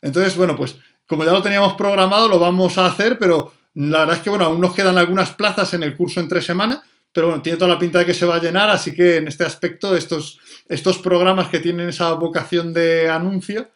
Entonces, 0.00 0.36
bueno, 0.36 0.56
pues 0.56 0.76
como 1.06 1.24
ya 1.24 1.32
lo 1.32 1.42
teníamos 1.42 1.74
programado, 1.74 2.28
lo 2.28 2.38
vamos 2.38 2.78
a 2.78 2.86
hacer, 2.86 3.18
pero 3.18 3.52
la 3.74 3.98
verdad 3.98 4.16
es 4.16 4.22
que, 4.22 4.30
bueno, 4.30 4.46
aún 4.46 4.60
nos 4.60 4.74
quedan 4.74 4.96
algunas 4.96 5.32
plazas 5.32 5.74
en 5.74 5.82
el 5.82 5.94
curso 5.94 6.20
entre 6.20 6.40
semana, 6.40 6.82
pero 7.12 7.28
bueno, 7.28 7.42
tiene 7.42 7.58
toda 7.58 7.72
la 7.74 7.78
pinta 7.78 7.98
de 7.98 8.06
que 8.06 8.14
se 8.14 8.26
va 8.26 8.36
a 8.36 8.40
llenar, 8.40 8.70
así 8.70 8.94
que 8.94 9.16
en 9.16 9.28
este 9.28 9.44
aspecto, 9.44 9.96
estos, 9.96 10.38
estos 10.68 10.98
programas 10.98 11.48
que 11.48 11.58
tienen 11.58 11.88
esa 11.88 12.12
vocación 12.14 12.72
de 12.72 13.08
anuncio, 13.08 13.70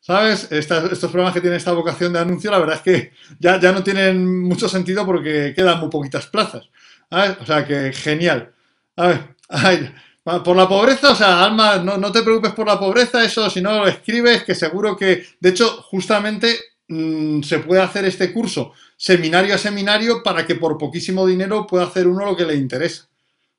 ¿sabes? 0.00 0.50
estos 0.50 1.10
programas 1.10 1.34
que 1.34 1.40
tienen 1.40 1.56
esta 1.56 1.72
vocación 1.72 2.12
de 2.12 2.20
anuncio, 2.20 2.50
la 2.50 2.58
verdad 2.58 2.76
es 2.76 2.82
que 2.82 3.12
ya, 3.38 3.58
ya 3.60 3.72
no 3.72 3.82
tienen 3.82 4.42
mucho 4.42 4.68
sentido 4.68 5.04
porque 5.04 5.52
quedan 5.54 5.80
muy 5.80 5.90
poquitas 5.90 6.26
plazas. 6.26 6.68
O 7.10 7.46
sea 7.46 7.66
que 7.66 7.92
genial. 7.92 8.52
A 8.96 9.06
ver, 9.06 9.94
por 10.44 10.56
la 10.56 10.68
pobreza, 10.68 11.12
o 11.12 11.14
sea, 11.14 11.44
Alma, 11.44 11.76
no, 11.76 11.96
no, 11.96 12.12
te 12.12 12.22
preocupes 12.22 12.52
por 12.52 12.66
la 12.66 12.78
pobreza, 12.78 13.24
eso 13.24 13.48
si 13.48 13.60
no 13.60 13.72
lo 13.72 13.86
escribes, 13.86 14.44
que 14.44 14.54
seguro 14.54 14.96
que, 14.96 15.24
de 15.40 15.48
hecho, 15.48 15.82
justamente 15.82 16.58
mm, 16.88 17.42
se 17.42 17.60
puede 17.60 17.80
hacer 17.80 18.04
este 18.04 18.32
curso 18.32 18.72
seminario 18.98 19.54
a 19.54 19.58
seminario 19.58 20.22
para 20.22 20.44
que 20.44 20.56
por 20.56 20.76
poquísimo 20.76 21.24
dinero 21.26 21.66
pueda 21.66 21.84
hacer 21.84 22.06
uno 22.06 22.26
lo 22.26 22.36
que 22.36 22.44
le 22.44 22.56
interesa. 22.56 23.08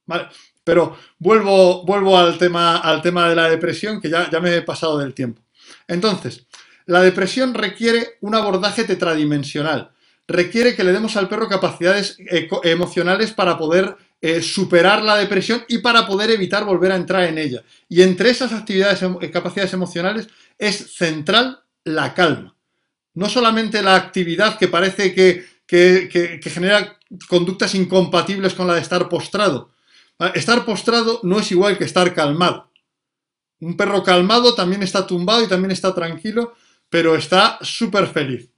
¿Vale? 0.06 0.28
Pero 0.64 0.98
vuelvo, 1.18 1.84
vuelvo 1.86 2.18
al, 2.18 2.38
tema, 2.38 2.78
al 2.78 3.02
tema 3.02 3.30
de 3.30 3.36
la 3.36 3.50
depresión, 3.50 4.00
que 4.00 4.10
ya, 4.10 4.30
ya 4.30 4.40
me 4.40 4.56
he 4.56 4.62
pasado 4.62 5.00
del 5.00 5.14
tiempo. 5.14 5.42
Entonces, 5.88 6.46
la 6.86 7.02
depresión 7.02 7.54
requiere 7.54 8.18
un 8.22 8.36
abordaje 8.36 8.84
tetradimensional. 8.84 9.92
Requiere 10.28 10.76
que 10.76 10.84
le 10.84 10.92
demos 10.92 11.16
al 11.16 11.30
perro 11.30 11.48
capacidades 11.48 12.18
emocionales 12.64 13.32
para 13.32 13.58
poder 13.58 13.96
eh, 14.22 14.42
superar 14.42 15.02
la 15.02 15.16
depresión 15.16 15.64
y 15.68 15.80
para 15.80 16.06
poder 16.06 16.30
evitar 16.30 16.66
volver 16.66 16.92
a 16.92 16.98
entrar 16.98 17.24
en 17.24 17.38
ella. 17.38 17.64
Y 17.88 18.02
entre 18.02 18.30
esas 18.30 18.52
actividades, 18.52 19.02
eh, 19.02 19.32
capacidades 19.32 19.74
emocionales, 19.74 20.28
es 20.58 20.94
central 20.94 21.62
la 21.84 22.14
calma 22.14 22.59
no 23.20 23.28
solamente 23.28 23.82
la 23.82 23.96
actividad 23.96 24.58
que 24.58 24.70
parece 24.70 25.14
que, 25.14 26.40
genera 26.42 26.98
conductas 27.28 27.76
incompatibles 27.76 28.54
con 28.54 28.66
la 28.66 28.76
de 28.76 28.80
estar 28.80 29.10
postrado. 29.10 29.72
Estar 30.36 30.64
postrado 30.64 31.20
no 31.24 31.40
es 31.40 31.52
igual 31.52 31.78
que 31.78 31.84
estar 31.84 32.14
calmado. 32.14 32.72
Un 33.60 33.76
perro 33.76 34.04
calmado 34.04 34.56
también 34.56 34.84
está 34.84 35.06
tumbado 35.06 35.44
y 35.44 35.48
también 35.48 35.72
está 35.72 35.94
tranquilo, 35.94 36.54
pero 36.90 37.18
está 37.18 37.60
súper 37.62 38.08
feliz. 38.08 38.50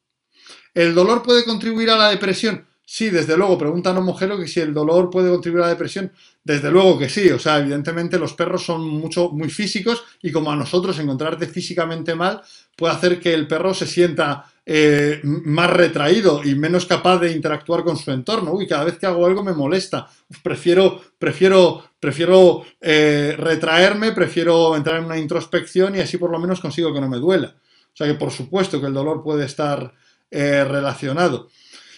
¿El 0.76 0.94
dolor 0.94 1.24
puede 1.24 1.44
contribuir 1.44 1.90
a 1.90 1.98
la 1.98 2.12
depresión? 2.12 2.68
Sí, 2.86 3.10
desde 3.10 3.38
luego, 3.38 3.58
pregunta 3.58 3.94
no 3.94 4.02
Mojero 4.02 4.38
que 4.38 4.48
si 4.48 4.60
el 4.60 4.76
dolor 4.76 5.10
puede 5.10 5.32
contribuir 5.32 5.64
a 5.64 5.68
la 5.68 5.72
depresión. 5.72 6.12
Desde 6.44 6.70
luego 6.70 7.00
que 7.00 7.10
sí, 7.10 7.32
o 7.32 7.40
sea, 7.40 7.58
evidentemente 7.58 8.20
los 8.20 8.34
perros 8.34 8.64
son 8.64 8.86
mucho, 8.88 9.30
muy 9.30 9.50
físicos 9.50 10.04
y 10.22 10.32
como 10.32 10.52
a 10.52 10.56
nosotros 10.56 11.00
encontrarte 11.00 11.48
físicamente 11.48 12.14
mal 12.14 12.42
puede 12.76 12.94
hacer 12.94 13.20
que 13.20 13.34
el 13.34 13.48
perro 13.48 13.74
se 13.74 13.88
sienta 13.88 14.51
eh, 14.66 15.20
más 15.24 15.70
retraído 15.72 16.44
y 16.44 16.54
menos 16.54 16.86
capaz 16.86 17.18
de 17.20 17.32
interactuar 17.32 17.84
con 17.84 17.98
su 17.98 18.12
entorno. 18.12 18.54
Uy, 18.54 18.68
cada 18.68 18.84
vez 18.84 18.98
que 18.98 19.06
hago 19.06 19.26
algo 19.26 19.44
me 19.44 19.54
molesta. 19.54 20.08
prefiero, 20.44 21.02
prefiero, 21.18 21.84
prefiero 22.00 22.64
eh, 22.80 23.36
retraerme, 23.38 24.12
prefiero 24.12 24.76
entrar 24.76 25.00
en 25.00 25.06
una 25.06 25.18
introspección 25.18 25.96
y 25.96 26.00
así 26.00 26.18
por 26.18 26.32
lo 26.32 26.40
menos 26.40 26.60
consigo 26.60 26.94
que 26.94 27.02
no 27.02 27.10
me 27.10 27.18
duela. 27.18 27.56
O 27.94 27.98
sea 27.98 28.08
que 28.08 28.14
por 28.14 28.32
supuesto 28.32 28.80
que 28.80 28.88
el 28.88 28.94
dolor 28.94 29.24
puede 29.24 29.46
estar 29.46 29.94
eh, 30.30 30.64
relacionado. 30.64 31.50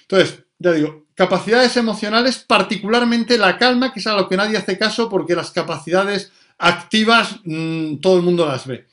Entonces, 0.02 0.44
ya 0.58 0.72
digo, 0.72 1.06
capacidades 1.16 1.76
emocionales, 1.78 2.40
particularmente 2.40 3.38
la 3.38 3.58
calma, 3.58 3.94
que 3.94 4.00
es 4.00 4.08
a 4.08 4.16
lo 4.16 4.28
que 4.28 4.38
nadie 4.38 4.58
hace 4.58 4.78
caso 4.78 5.10
porque 5.10 5.36
las 5.36 5.52
capacidades 5.52 6.32
activas 6.58 7.40
mm, 7.44 7.98
todo 7.98 8.18
el 8.18 8.24
mundo 8.24 8.46
las 8.46 8.66
ve. 8.66 8.88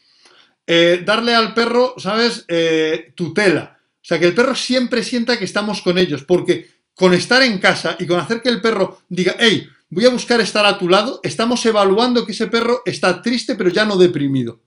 Eh, 0.67 1.03
darle 1.05 1.35
al 1.35 1.55
perro, 1.55 1.95
¿sabes? 1.99 2.45
Eh, 2.49 3.13
tutela. 3.15 3.79
O 3.97 4.05
sea, 4.05 4.19
que 4.19 4.27
el 4.27 4.35
perro 4.35 4.55
siempre 4.55 5.03
sienta 5.03 5.39
que 5.39 5.45
estamos 5.45 5.83
con 5.83 5.99
ellos, 5.99 6.25
porque 6.25 6.69
con 6.95 7.15
estar 7.15 7.43
en 7.43 7.59
casa 7.59 7.97
y 7.99 8.07
con 8.07 8.21
hacer 8.21 8.41
que 8.41 8.49
el 8.49 8.61
perro 8.61 9.01
diga, 9.09 9.35
hey, 9.39 9.69
voy 9.89 10.07
a 10.07 10.11
buscar 10.11 10.41
estar 10.41 10.65
a 10.67 10.79
tu 10.79 10.89
lado, 10.89 11.21
estamos 11.23 11.65
evaluando 11.67 12.25
que 12.25 12.33
ese 12.33 12.47
perro 12.47 12.83
está 12.85 13.21
triste 13.23 13.57
pero 13.57 13.71
ya 13.71 13.85
no 13.85 13.97
deprimido. 13.97 14.61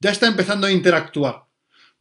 Ya 0.00 0.10
está 0.10 0.26
empezando 0.26 0.66
a 0.66 0.72
interactuar. 0.72 1.44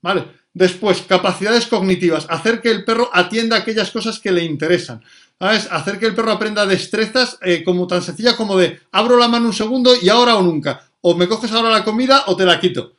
¿Vale? 0.02 0.26
Después, 0.54 1.02
capacidades 1.02 1.68
cognitivas. 1.68 2.26
Hacer 2.30 2.62
que 2.62 2.72
el 2.72 2.84
perro 2.84 3.10
atienda 3.13 3.58
aquellas 3.58 3.92
cosas 3.92 4.20
que 4.20 4.32
le 4.32 4.44
interesan. 4.44 5.04
¿Sabes? 5.38 5.68
Hacer 5.72 6.00
que 6.00 6.06
el 6.06 6.15
perro 6.15 6.32
aprenda 6.32 6.65
destrezas 6.65 7.38
eh, 7.42 7.63
como 7.63 7.88
tan 7.88 8.02
sencilla 8.02 8.36
como 8.36 8.58
de 8.58 8.80
abro 8.92 9.18
la 9.18 9.28
mano 9.28 9.48
un 9.48 9.54
segundo 9.54 9.94
y 10.02 10.10
ahora 10.10 10.36
o 10.36 10.42
nunca. 10.42 10.89
O 11.02 11.15
me 11.15 11.28
coges 11.28 11.52
ahora 11.52 11.70
la 11.70 11.86
comida 11.86 12.24
o 12.28 12.36
te 12.36 12.46
la 12.46 12.60
quito. 12.60 12.94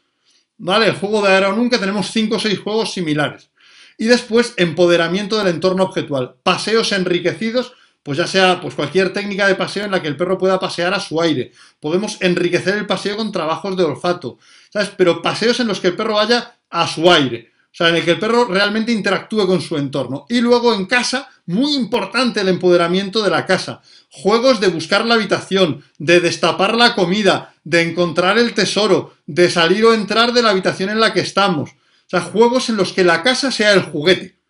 ¿Vale? 0.62 0.87
El 0.88 0.94
juego 0.94 1.23
de 1.23 1.33
ahora 1.33 1.49
o 1.49 1.57
nunca 1.57 1.79
tenemos 1.79 2.11
5 2.11 2.37
o 2.37 2.38
6 2.38 2.59
juegos 2.59 2.92
similares. 2.92 3.51
Y 3.96 4.05
después, 4.05 4.55
empoderamiento 4.57 5.38
del 5.38 5.49
entorno 5.49 5.85
objetual. 5.85 6.37
Paseos 6.42 6.92
enriquecidos 6.92 7.75
pues 8.03 8.16
ya 8.16 8.27
sea 8.27 8.61
pues 8.61 8.75
cualquier 8.75 9.12
técnica 9.12 9.46
de 9.46 9.55
paseo 9.55 9.85
en 9.85 9.90
la 9.90 10.01
que 10.01 10.09
el 10.09 10.16
perro 10.16 10.38
pueda 10.38 10.59
pasear 10.59 10.94
a 10.94 11.01
su 11.01 11.20
aire. 11.20 11.53
Podemos 11.81 12.16
enriquecer 12.20 12.77
el 12.77 12.87
paseo 12.87 13.16
con 13.16 13.33
trabajos 13.33 13.77
de 13.77 13.85
olfato, 13.85 14.38
¿sabes? 14.70 14.90
Pero 14.96 15.20
paseos 15.20 15.61
en 15.61 15.68
los 15.68 15.81
que 15.81 15.88
el 15.88 15.96
perro 15.96 16.14
vaya 16.14 16.57
a 16.70 16.87
su 16.87 17.11
aire. 17.11 17.49
O 17.72 17.76
sea, 17.76 17.88
en 17.88 17.96
el 17.96 18.04
que 18.04 18.12
el 18.12 18.18
perro 18.18 18.46
realmente 18.46 18.90
interactúe 18.90 19.46
con 19.46 19.61
su 19.61 19.76
entorno. 19.76 20.26
Y 20.28 20.40
luego 20.40 20.74
en 20.74 20.87
casa, 20.87 21.28
muy 21.46 21.74
importante 21.74 22.40
el 22.40 22.48
empoderamiento 22.48 23.22
de 23.22 23.30
la 23.30 23.46
casa. 23.46 23.80
Juegos 24.11 24.59
de 24.59 24.68
buscar 24.68 25.06
la 25.06 25.14
habitación, 25.14 25.85
de 25.98 26.20
destapar 26.20 26.74
la 26.74 26.96
comida, 26.96 27.54
de 27.62 27.83
encontrar 27.83 28.38
el 28.38 28.54
tesoro, 28.54 29.14
de 29.26 29.48
salir 29.50 29.85
o 29.85 29.94
entrar 29.94 30.33
de 30.33 30.42
la 30.42 30.50
habitación 30.50 30.90
en 30.90 30.98
la 30.98 31.12
que 31.12 31.20
estamos. 31.20 31.70
O 31.70 32.09
sea, 32.11 32.20
juegos 32.22 32.68
en 32.70 32.76
los 32.76 32.92
que 32.92 33.04
la 33.04 33.22
casa 33.22 33.52
sea 33.52 33.72
el 33.72 33.83
juguete 33.83 34.40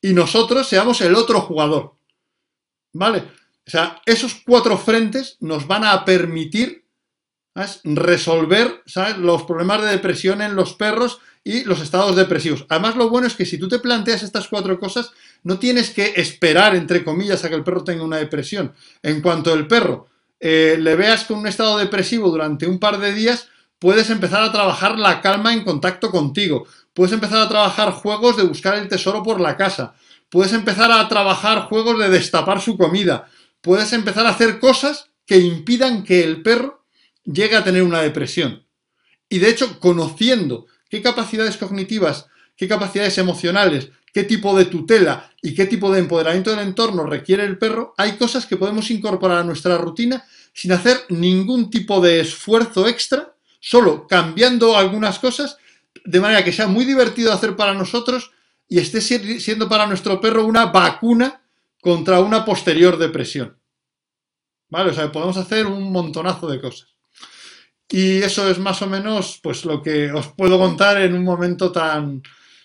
y 0.00 0.14
nosotros 0.14 0.68
seamos 0.68 1.00
el 1.02 1.14
otro 1.14 1.40
jugador. 1.42 1.96
¿Vale? 2.92 3.18
O 3.66 3.70
sea, 3.70 4.00
esos 4.06 4.34
cuatro 4.46 4.78
frentes 4.78 5.36
nos 5.40 5.66
van 5.66 5.84
a 5.84 6.04
permitir 6.04 6.86
resolver 7.84 8.82
los 9.18 9.42
problemas 9.42 9.82
de 9.82 9.88
depresión 9.88 10.42
en 10.42 10.54
los 10.54 10.74
perros 10.74 11.20
y 11.46 11.62
los 11.62 11.80
estados 11.80 12.16
depresivos. 12.16 12.66
Además, 12.68 12.96
lo 12.96 13.08
bueno 13.08 13.28
es 13.28 13.36
que 13.36 13.46
si 13.46 13.56
tú 13.56 13.68
te 13.68 13.78
planteas 13.78 14.24
estas 14.24 14.48
cuatro 14.48 14.80
cosas, 14.80 15.12
no 15.44 15.60
tienes 15.60 15.90
que 15.90 16.14
esperar, 16.16 16.74
entre 16.74 17.04
comillas, 17.04 17.44
a 17.44 17.48
que 17.48 17.54
el 17.54 17.62
perro 17.62 17.84
tenga 17.84 18.02
una 18.02 18.16
depresión. 18.16 18.74
En 19.00 19.20
cuanto 19.20 19.54
el 19.54 19.68
perro 19.68 20.08
eh, 20.40 20.76
le 20.76 20.96
veas 20.96 21.22
con 21.22 21.38
un 21.38 21.46
estado 21.46 21.78
depresivo 21.78 22.30
durante 22.30 22.66
un 22.66 22.80
par 22.80 22.98
de 22.98 23.12
días, 23.12 23.46
puedes 23.78 24.10
empezar 24.10 24.42
a 24.42 24.50
trabajar 24.50 24.98
la 24.98 25.20
calma 25.20 25.52
en 25.52 25.62
contacto 25.62 26.10
contigo. 26.10 26.66
Puedes 26.92 27.12
empezar 27.12 27.38
a 27.38 27.48
trabajar 27.48 27.92
juegos 27.92 28.36
de 28.36 28.42
buscar 28.42 28.76
el 28.76 28.88
tesoro 28.88 29.22
por 29.22 29.40
la 29.40 29.56
casa. 29.56 29.94
Puedes 30.28 30.52
empezar 30.52 30.90
a 30.90 31.08
trabajar 31.08 31.68
juegos 31.68 31.96
de 32.00 32.08
destapar 32.08 32.60
su 32.60 32.76
comida. 32.76 33.28
Puedes 33.60 33.92
empezar 33.92 34.26
a 34.26 34.30
hacer 34.30 34.58
cosas 34.58 35.10
que 35.24 35.38
impidan 35.38 36.02
que 36.02 36.24
el 36.24 36.42
perro 36.42 36.82
llegue 37.24 37.54
a 37.54 37.62
tener 37.62 37.84
una 37.84 38.02
depresión. 38.02 38.66
Y 39.28 39.38
de 39.38 39.48
hecho, 39.48 39.78
conociendo 39.78 40.66
qué 40.88 41.02
capacidades 41.02 41.56
cognitivas, 41.56 42.26
qué 42.56 42.68
capacidades 42.68 43.18
emocionales, 43.18 43.90
qué 44.12 44.24
tipo 44.24 44.56
de 44.56 44.64
tutela 44.64 45.30
y 45.42 45.54
qué 45.54 45.66
tipo 45.66 45.92
de 45.92 46.00
empoderamiento 46.00 46.50
del 46.50 46.60
entorno 46.60 47.04
requiere 47.04 47.44
el 47.44 47.58
perro, 47.58 47.94
hay 47.98 48.12
cosas 48.12 48.46
que 48.46 48.56
podemos 48.56 48.90
incorporar 48.90 49.38
a 49.38 49.44
nuestra 49.44 49.76
rutina 49.76 50.24
sin 50.54 50.72
hacer 50.72 51.04
ningún 51.10 51.68
tipo 51.68 52.00
de 52.00 52.20
esfuerzo 52.20 52.88
extra, 52.88 53.34
solo 53.60 54.06
cambiando 54.06 54.76
algunas 54.76 55.18
cosas, 55.18 55.58
de 56.04 56.20
manera 56.20 56.44
que 56.44 56.52
sea 56.52 56.66
muy 56.66 56.84
divertido 56.86 57.32
hacer 57.32 57.56
para 57.56 57.74
nosotros 57.74 58.30
y 58.68 58.78
esté 58.78 59.00
siendo 59.00 59.68
para 59.68 59.86
nuestro 59.86 60.20
perro 60.20 60.46
una 60.46 60.66
vacuna 60.66 61.42
contra 61.82 62.20
una 62.20 62.44
posterior 62.44 62.96
depresión. 62.96 63.58
¿Vale? 64.68 64.90
O 64.90 64.94
sea, 64.94 65.12
podemos 65.12 65.36
hacer 65.36 65.66
un 65.66 65.92
montonazo 65.92 66.48
de 66.48 66.60
cosas. 66.60 66.95
Y 67.88 68.18
eso 68.22 68.48
es 68.50 68.58
más 68.58 68.82
o 68.82 68.86
menos 68.86 69.38
pues 69.42 69.64
lo 69.64 69.82
que 69.82 70.10
os 70.12 70.28
puedo 70.28 70.58
contar 70.58 71.00
en 71.00 71.14
un 71.14 71.24
momento 71.24 71.70
tan, 71.70 72.22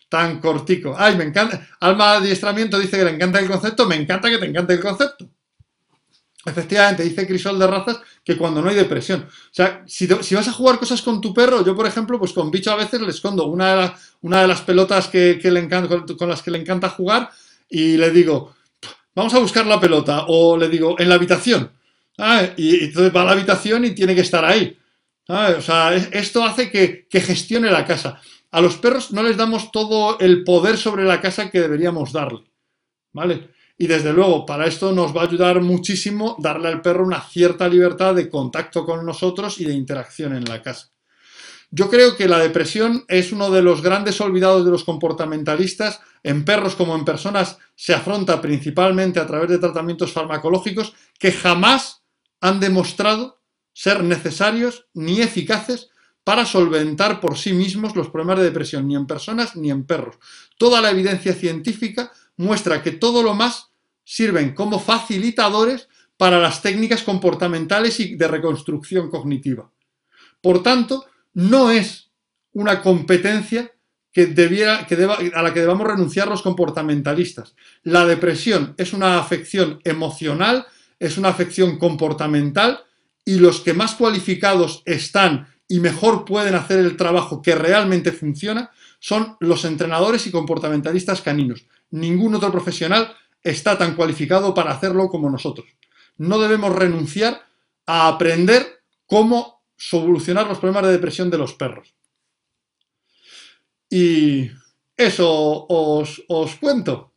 tan 0.10 0.40
cortico. 0.40 0.96
Ay, 0.98 1.16
me 1.16 1.24
encanta. 1.24 1.68
Alma 1.80 2.14
Adiestramiento 2.14 2.80
dice 2.80 2.98
que 2.98 3.06
le 3.06 3.12
encanta 3.12 3.40
el 3.40 3.48
concepto, 3.48 3.86
me 3.88 3.96
encanta 3.96 4.30
que 4.30 4.38
te 4.38 4.46
encante 4.46 4.74
el 4.74 4.80
concepto. 4.80 5.30
Efectivamente, 6.44 7.04
dice 7.04 7.28
Crisol 7.28 7.60
de 7.60 7.68
Razas 7.68 8.02
que 8.24 8.36
cuando 8.36 8.62
no 8.62 8.70
hay 8.70 8.76
depresión. 8.76 9.22
O 9.22 9.54
sea, 9.54 9.84
si, 9.86 10.08
vas 10.08 10.48
a 10.48 10.52
jugar 10.52 10.80
cosas 10.80 11.02
con 11.04 11.22
tu 11.22 11.34
perro, 11.34 11.64
yo 11.64 11.76
por 11.76 11.86
ejemplo, 11.86 12.18
pues 12.18 12.34
con 12.34 12.50
Bicho 12.50 12.72
a 12.72 12.76
veces 12.76 13.00
le 13.00 13.10
escondo 13.10 13.46
una 13.46 13.76
de, 13.76 13.92
una 14.22 14.42
de 14.42 14.48
las 14.48 14.62
pelotas 14.62 15.08
que, 15.08 15.40
le 15.44 15.60
encanta, 15.60 16.04
con 16.18 16.30
las 16.30 16.42
que 16.42 16.50
le 16.50 16.58
encanta 16.58 16.90
jugar 16.90 17.30
y 17.70 17.96
le 17.98 18.10
digo, 18.10 18.56
vamos 19.16 19.34
a 19.36 19.40
buscar 19.40 19.68
la 19.68 19.80
pelota. 19.80 20.26
O 20.28 20.58
le 20.58 20.68
digo, 20.68 20.96
en 21.00 21.10
la 21.10 21.16
habitación. 21.16 21.72
Ah, 22.18 22.44
y, 22.58 22.86
entonces 22.86 23.16
va 23.16 23.22
a 23.22 23.26
la 23.26 23.32
habitación 23.32 23.86
y 23.86 23.92
tiene 23.92 24.16
que 24.16 24.22
estar 24.22 24.44
ahí. 24.44 24.78
O 25.32 25.62
sea, 25.62 25.96
esto 25.96 26.44
hace 26.44 26.70
que, 26.70 27.08
gestione 27.22 27.72
la 27.72 27.86
casa. 27.86 28.20
A 28.52 28.60
los 28.60 28.78
perros 28.78 29.12
no 29.12 29.24
les 29.24 29.38
damos 29.38 29.72
todo 29.72 30.20
el 30.20 30.44
poder 30.44 30.78
sobre 30.78 31.06
la 31.06 31.22
casa 31.22 31.50
que 31.50 31.62
deberíamos 31.62 32.12
darle. 32.12 32.44
¿Vale? 33.14 33.50
Y 33.78 33.88
desde 33.88 34.14
luego, 34.14 34.46
para 34.46 34.68
esto 34.68 34.92
nos 34.92 35.16
va 35.16 35.22
a 35.22 35.26
ayudar 35.26 35.62
muchísimo 35.62 36.36
darle 36.40 36.68
al 36.68 36.82
perro 36.82 37.06
una 37.06 37.22
cierta 37.22 37.68
libertad 37.68 38.14
de 38.14 38.30
contacto 38.30 38.86
con 38.86 39.06
nosotros 39.06 39.60
y 39.60 39.66
de 39.66 39.74
interacción 39.74 40.36
en 40.36 40.46
la 40.46 40.62
casa. 40.62 40.92
Yo 41.72 41.90
creo 41.90 42.18
que 42.18 42.28
la 42.28 42.40
depresión 42.40 43.06
es 43.08 43.32
uno 43.32 43.50
de 43.50 43.62
los 43.62 43.82
grandes 43.82 44.20
olvidados 44.20 44.66
de 44.66 44.72
los 44.72 44.84
comportamentalistas. 44.84 46.02
En 46.22 46.44
perros 46.44 46.76
como 46.76 46.96
en 46.96 47.06
personas 47.06 47.58
se 47.76 47.94
afronta 47.94 48.42
principalmente 48.42 49.20
a 49.20 49.26
través 49.26 49.50
de 49.50 49.58
tratamientos 49.58 50.12
farmacológicos 50.12 50.94
que 51.18 51.32
jamás 51.32 52.04
han 52.42 52.60
demostrado 52.60 53.41
ser 53.74 54.04
necesarios 54.04 54.88
ni 54.94 55.22
eficaces 55.22 55.90
para 56.24 56.46
solventar 56.46 57.20
por 57.20 57.38
sí 57.38 57.54
mismos 57.54 57.96
los 57.96 58.10
problemas 58.10 58.40
de 58.40 58.46
depresión, 58.46 58.88
ni 58.88 58.96
en 58.96 59.08
personas 59.08 59.56
ni 59.56 59.72
en 59.72 59.86
perros. 59.86 60.18
Toda 60.58 60.82
la 60.82 60.92
evidencia 60.92 61.34
científica 61.34 62.12
muestra 62.38 62.84
que 62.84 62.92
todo 62.92 63.24
lo 63.24 63.34
más 63.34 63.72
sirven 64.04 64.54
como 64.54 64.80
facilitadores 64.80 65.88
para 66.18 66.40
las 66.40 66.62
técnicas 66.62 67.02
comportamentales 67.04 68.00
y 68.00 68.16
de 68.16 68.28
reconstrucción 68.28 69.10
cognitiva. 69.10 69.72
Por 70.42 70.62
tanto, 70.62 71.06
no 71.34 71.72
es 71.72 72.12
una 72.54 72.82
competencia 72.82 73.72
que 74.12 74.28
debiera, 74.28 74.86
que 74.86 74.96
deba, 74.96 75.18
a 75.34 75.42
la 75.42 75.54
que 75.54 75.62
debamos 75.62 75.88
renunciar 75.88 76.28
los 76.28 76.42
comportamentalistas. 76.42 77.56
La 77.84 78.06
depresión 78.06 78.76
es 78.78 78.94
una 78.94 79.18
afección 79.18 79.80
emocional, 79.84 80.68
es 81.00 81.18
una 81.18 81.30
afección 81.30 81.80
comportamental 81.80 82.84
y 83.32 83.40
los 83.40 83.62
que 83.62 83.74
más 83.74 83.96
cualificados 83.96 84.84
están 84.86 85.48
y 85.66 85.80
mejor 85.80 86.26
pueden 86.26 86.54
hacer 86.54 86.80
el 86.80 86.98
trabajo 86.98 87.42
que 87.42 87.56
realmente 87.56 88.12
funciona 88.12 88.72
son 89.00 89.38
los 89.40 89.64
entrenadores 89.64 90.28
y 90.28 90.32
comportamentalistas 90.32 91.22
caninos. 91.22 91.66
Ningún 91.92 92.36
otro 92.36 92.52
profesional 92.52 93.16
está 93.42 93.78
tan 93.78 93.96
cualificado 93.96 94.54
para 94.54 94.72
hacerlo 94.72 95.08
como 95.08 95.30
nosotros. 95.30 95.66
No 96.18 96.40
debemos 96.40 96.76
renunciar 96.76 97.42
a 97.86 98.10
aprender 98.10 98.84
cómo 99.06 99.64
solucionar 99.78 100.46
los 100.48 100.58
problemas 100.58 100.84
de 100.84 100.92
depresión 100.92 101.30
de 101.30 101.38
los 101.38 101.54
perros. 101.54 101.96
Y 103.90 104.52
eso 104.98 105.68
os, 105.70 106.22
cuento. 106.60 107.14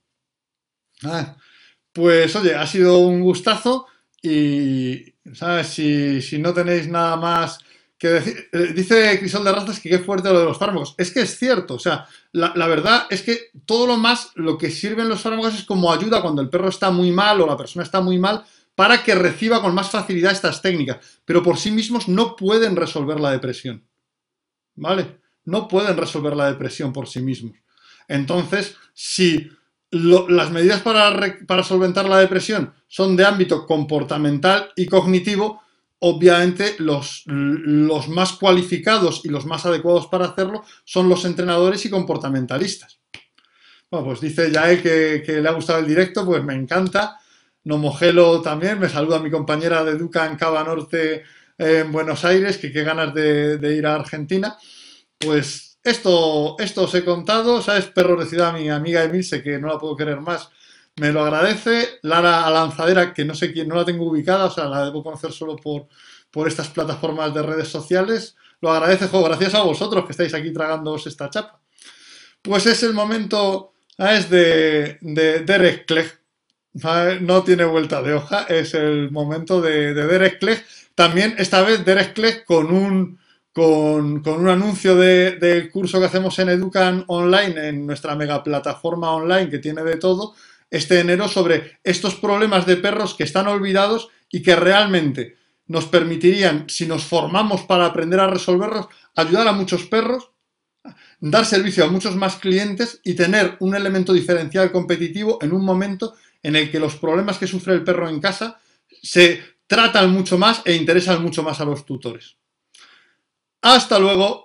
Ah, 1.02 1.36
Pues 1.92 2.36
oye, 2.36 2.54
ha 2.54 2.66
sido 2.68 2.98
un 2.98 3.20
gustazo 3.20 3.88
y, 4.22 5.13
¿sabes? 5.32 5.68
Si, 5.68 6.20
si 6.20 6.38
no 6.38 6.52
tenéis 6.52 6.88
nada 6.88 7.16
más 7.16 7.58
que 7.98 8.08
decir, 8.08 8.48
eh, 8.52 8.72
dice 8.74 9.18
Crisol 9.18 9.44
de 9.44 9.52
Razas 9.52 9.80
que 9.80 9.88
qué 9.88 9.98
fuerte 9.98 10.30
lo 10.30 10.40
de 10.40 10.44
los 10.44 10.58
fármacos. 10.58 10.94
Es 10.98 11.10
que 11.12 11.22
es 11.22 11.38
cierto, 11.38 11.74
o 11.74 11.78
sea, 11.78 12.06
la, 12.32 12.52
la, 12.54 12.66
verdad 12.66 13.06
es 13.08 13.22
que 13.22 13.50
todo 13.64 13.86
lo 13.86 13.96
más, 13.96 14.30
lo 14.34 14.58
que 14.58 14.70
sirven 14.70 15.08
los 15.08 15.22
fármacos 15.22 15.54
es 15.54 15.64
como 15.64 15.92
ayuda 15.92 16.20
cuando 16.20 16.42
el 16.42 16.50
perro 16.50 16.68
está 16.68 16.90
muy 16.90 17.12
mal 17.12 17.40
o 17.40 17.46
la 17.46 17.56
persona 17.56 17.84
está 17.84 18.00
muy 18.00 18.18
mal 18.18 18.44
para 18.74 19.04
que 19.04 19.14
reciba 19.14 19.62
con 19.62 19.74
más 19.74 19.90
facilidad 19.90 20.32
estas 20.32 20.60
técnicas, 20.60 20.98
pero 21.24 21.42
por 21.42 21.56
sí 21.56 21.70
mismos 21.70 22.08
no 22.08 22.34
pueden 22.36 22.76
resolver 22.76 23.20
la 23.20 23.30
depresión. 23.30 23.86
¿Vale? 24.74 25.20
No 25.44 25.68
pueden 25.68 25.96
resolver 25.96 26.34
la 26.34 26.50
depresión 26.50 26.92
por 26.92 27.06
sí 27.06 27.20
mismos. 27.20 27.56
Entonces, 28.08 28.76
si 28.92 29.50
las 29.94 30.50
medidas 30.50 30.80
para, 30.80 31.38
para 31.46 31.62
solventar 31.62 32.08
la 32.08 32.18
depresión 32.18 32.74
son 32.88 33.16
de 33.16 33.24
ámbito 33.24 33.66
comportamental 33.66 34.70
y 34.76 34.86
cognitivo, 34.86 35.62
obviamente 36.00 36.76
los, 36.78 37.22
los, 37.26 38.08
más 38.08 38.32
cualificados 38.32 39.24
y 39.24 39.28
los 39.28 39.46
más 39.46 39.64
adecuados 39.66 40.08
para 40.08 40.26
hacerlo 40.26 40.64
son 40.84 41.08
los 41.08 41.24
entrenadores 41.24 41.84
y 41.86 41.90
comportamentalistas. 41.90 42.98
Bueno, 43.90 44.06
pues 44.06 44.20
dice 44.20 44.50
Yael 44.50 44.82
que, 44.82 45.22
que 45.24 45.40
le 45.40 45.48
ha 45.48 45.52
gustado 45.52 45.78
el 45.78 45.86
directo, 45.86 46.26
pues 46.26 46.42
me 46.42 46.54
encanta. 46.54 47.18
Nomogelo 47.64 48.42
también, 48.42 48.78
me 48.78 48.88
saluda 48.88 49.20
mi 49.20 49.30
compañera 49.30 49.84
de 49.84 49.92
Educa 49.92 50.26
en 50.26 50.36
Cava 50.36 50.64
Norte 50.64 51.22
en 51.56 51.92
Buenos 51.92 52.24
Aires, 52.24 52.58
que 52.58 52.72
qué 52.72 52.82
ganas 52.82 53.14
de, 53.14 53.58
de, 53.58 53.76
ir 53.76 53.86
a 53.86 53.94
Argentina. 53.94 54.56
Pues 55.18 55.73
esto, 55.84 56.56
os 56.56 56.94
he 56.94 57.04
contado, 57.04 57.60
¿sabes? 57.60 57.86
Perro 57.86 58.24
ciudad, 58.24 58.54
mi 58.54 58.68
amiga 58.70 59.04
Emilce, 59.04 59.42
que 59.42 59.58
no 59.58 59.68
la 59.68 59.78
puedo 59.78 59.96
querer 59.96 60.20
más, 60.20 60.48
me 60.96 61.12
lo 61.12 61.22
agradece. 61.22 61.98
Lara 62.02 62.48
Lanzadera, 62.50 63.12
que 63.12 63.24
no 63.24 63.34
sé 63.34 63.52
quién, 63.52 63.68
no 63.68 63.76
la 63.76 63.84
tengo 63.84 64.08
ubicada, 64.08 64.46
o 64.46 64.50
sea, 64.50 64.64
la 64.64 64.84
debo 64.84 65.02
conocer 65.02 65.32
solo 65.32 65.56
por, 65.56 65.86
por 66.30 66.48
estas 66.48 66.68
plataformas 66.68 67.34
de 67.34 67.42
redes 67.42 67.68
sociales. 67.68 68.36
Lo 68.60 68.72
agradece, 68.72 69.08
jo, 69.08 69.22
gracias 69.22 69.54
a 69.54 69.62
vosotros 69.62 70.06
que 70.06 70.12
estáis 70.12 70.32
aquí 70.34 70.52
tragándoos 70.52 71.06
esta 71.06 71.28
chapa. 71.28 71.60
Pues 72.40 72.66
es 72.66 72.82
el 72.82 72.94
momento, 72.94 73.74
¿sabes? 73.96 74.30
De, 74.30 74.98
de 75.00 75.40
Derek 75.40 75.86
no 77.20 77.44
tiene 77.44 77.64
vuelta 77.64 78.02
de 78.02 78.14
hoja, 78.14 78.46
es 78.48 78.74
el 78.74 79.10
momento 79.10 79.60
de, 79.60 79.94
de 79.94 80.06
Derek. 80.06 80.64
También 80.94 81.34
esta 81.38 81.62
vez 81.62 81.84
Derek 81.84 82.44
con 82.44 82.72
un, 82.72 83.18
con, 83.54 84.26
un 84.26 84.48
anuncio 84.48 84.96
del 84.96 85.38
de 85.38 85.70
curso 85.70 86.00
que 86.00 86.06
hacemos 86.06 86.36
en 86.40 86.48
Educan 86.48 87.04
Online, 87.06 87.68
en 87.68 87.86
nuestra 87.86 88.16
mega 88.16 88.42
plataforma 88.42 89.12
online 89.12 89.48
que 89.48 89.60
tiene 89.60 89.84
de 89.84 89.96
todo, 89.96 90.34
este 90.68 90.98
enero 90.98 91.28
sobre 91.28 91.78
estos 91.84 92.16
problemas 92.16 92.66
de 92.66 92.76
perros 92.76 93.14
que 93.14 93.22
están 93.22 93.46
olvidados 93.46 94.08
y 94.28 94.42
que 94.42 94.56
realmente 94.56 95.36
nos 95.68 95.86
permitirían, 95.86 96.64
si 96.68 96.84
nos 96.84 97.04
formamos 97.04 97.62
para 97.62 97.86
aprender 97.86 98.18
a 98.18 98.26
resolverlos, 98.26 98.88
ayudar 99.14 99.46
a 99.46 99.52
muchos 99.52 99.84
perros, 99.84 100.30
dar 101.20 101.46
servicio 101.46 101.84
a 101.84 101.90
muchos 101.90 102.16
más 102.16 102.36
clientes 102.36 103.00
y 103.04 103.14
tener 103.14 103.56
un 103.60 103.76
elemento 103.76 104.12
diferencial 104.12 104.72
competitivo 104.72 105.38
en 105.40 105.52
un 105.52 105.64
momento 105.64 106.16
en 106.42 106.56
el 106.56 106.72
que 106.72 106.80
los 106.80 106.96
problemas 106.96 107.38
que 107.38 107.46
sufre 107.46 107.74
el 107.74 107.84
perro 107.84 108.08
en 108.08 108.20
casa 108.20 108.58
se 109.00 109.40
tratan 109.68 110.10
mucho 110.10 110.38
más 110.38 110.60
e 110.64 110.74
interesan 110.74 111.22
mucho 111.22 111.44
más 111.44 111.60
a 111.60 111.64
los 111.64 111.86
tutores. 111.86 112.36
Hasta 113.64 113.98
luego. 113.98 114.44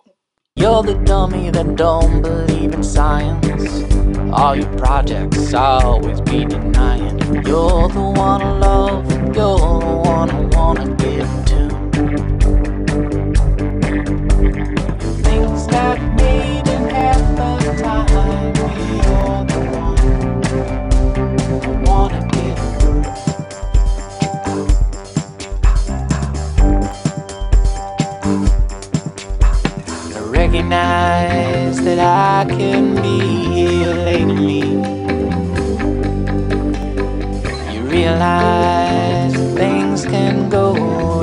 You're 0.56 0.82
the 0.82 0.94
dummy 1.04 1.52
that 1.52 1.76
don't 1.76 2.22
believe 2.22 2.74
in 2.74 2.82
science. 2.82 3.84
All 4.32 4.56
your 4.56 4.74
projects 4.78 5.54
always 5.54 6.22
be 6.22 6.46
denying. 6.46 7.20
You're 7.46 7.90
the 7.90 8.14
one 8.16 8.42
I 8.42 8.58
love, 8.60 9.12
you're 9.36 9.60
the 9.60 10.02
one 10.06 10.30
I 10.30 10.40
wanna 10.56 10.96
give 10.96 11.28
to. 11.48 11.68
Things 15.22 15.68
that 15.68 16.00
made 16.16 16.66
in 16.70 16.90
half 16.90 17.20
recognize 30.52 31.80
that 31.84 32.00
I 32.00 32.44
can 32.50 32.96
be 33.04 33.20
here 33.54 33.94
lately. 33.94 34.62
You 37.72 37.82
realize 37.84 39.36
things 39.56 40.06
can 40.06 40.50
go. 40.50 41.20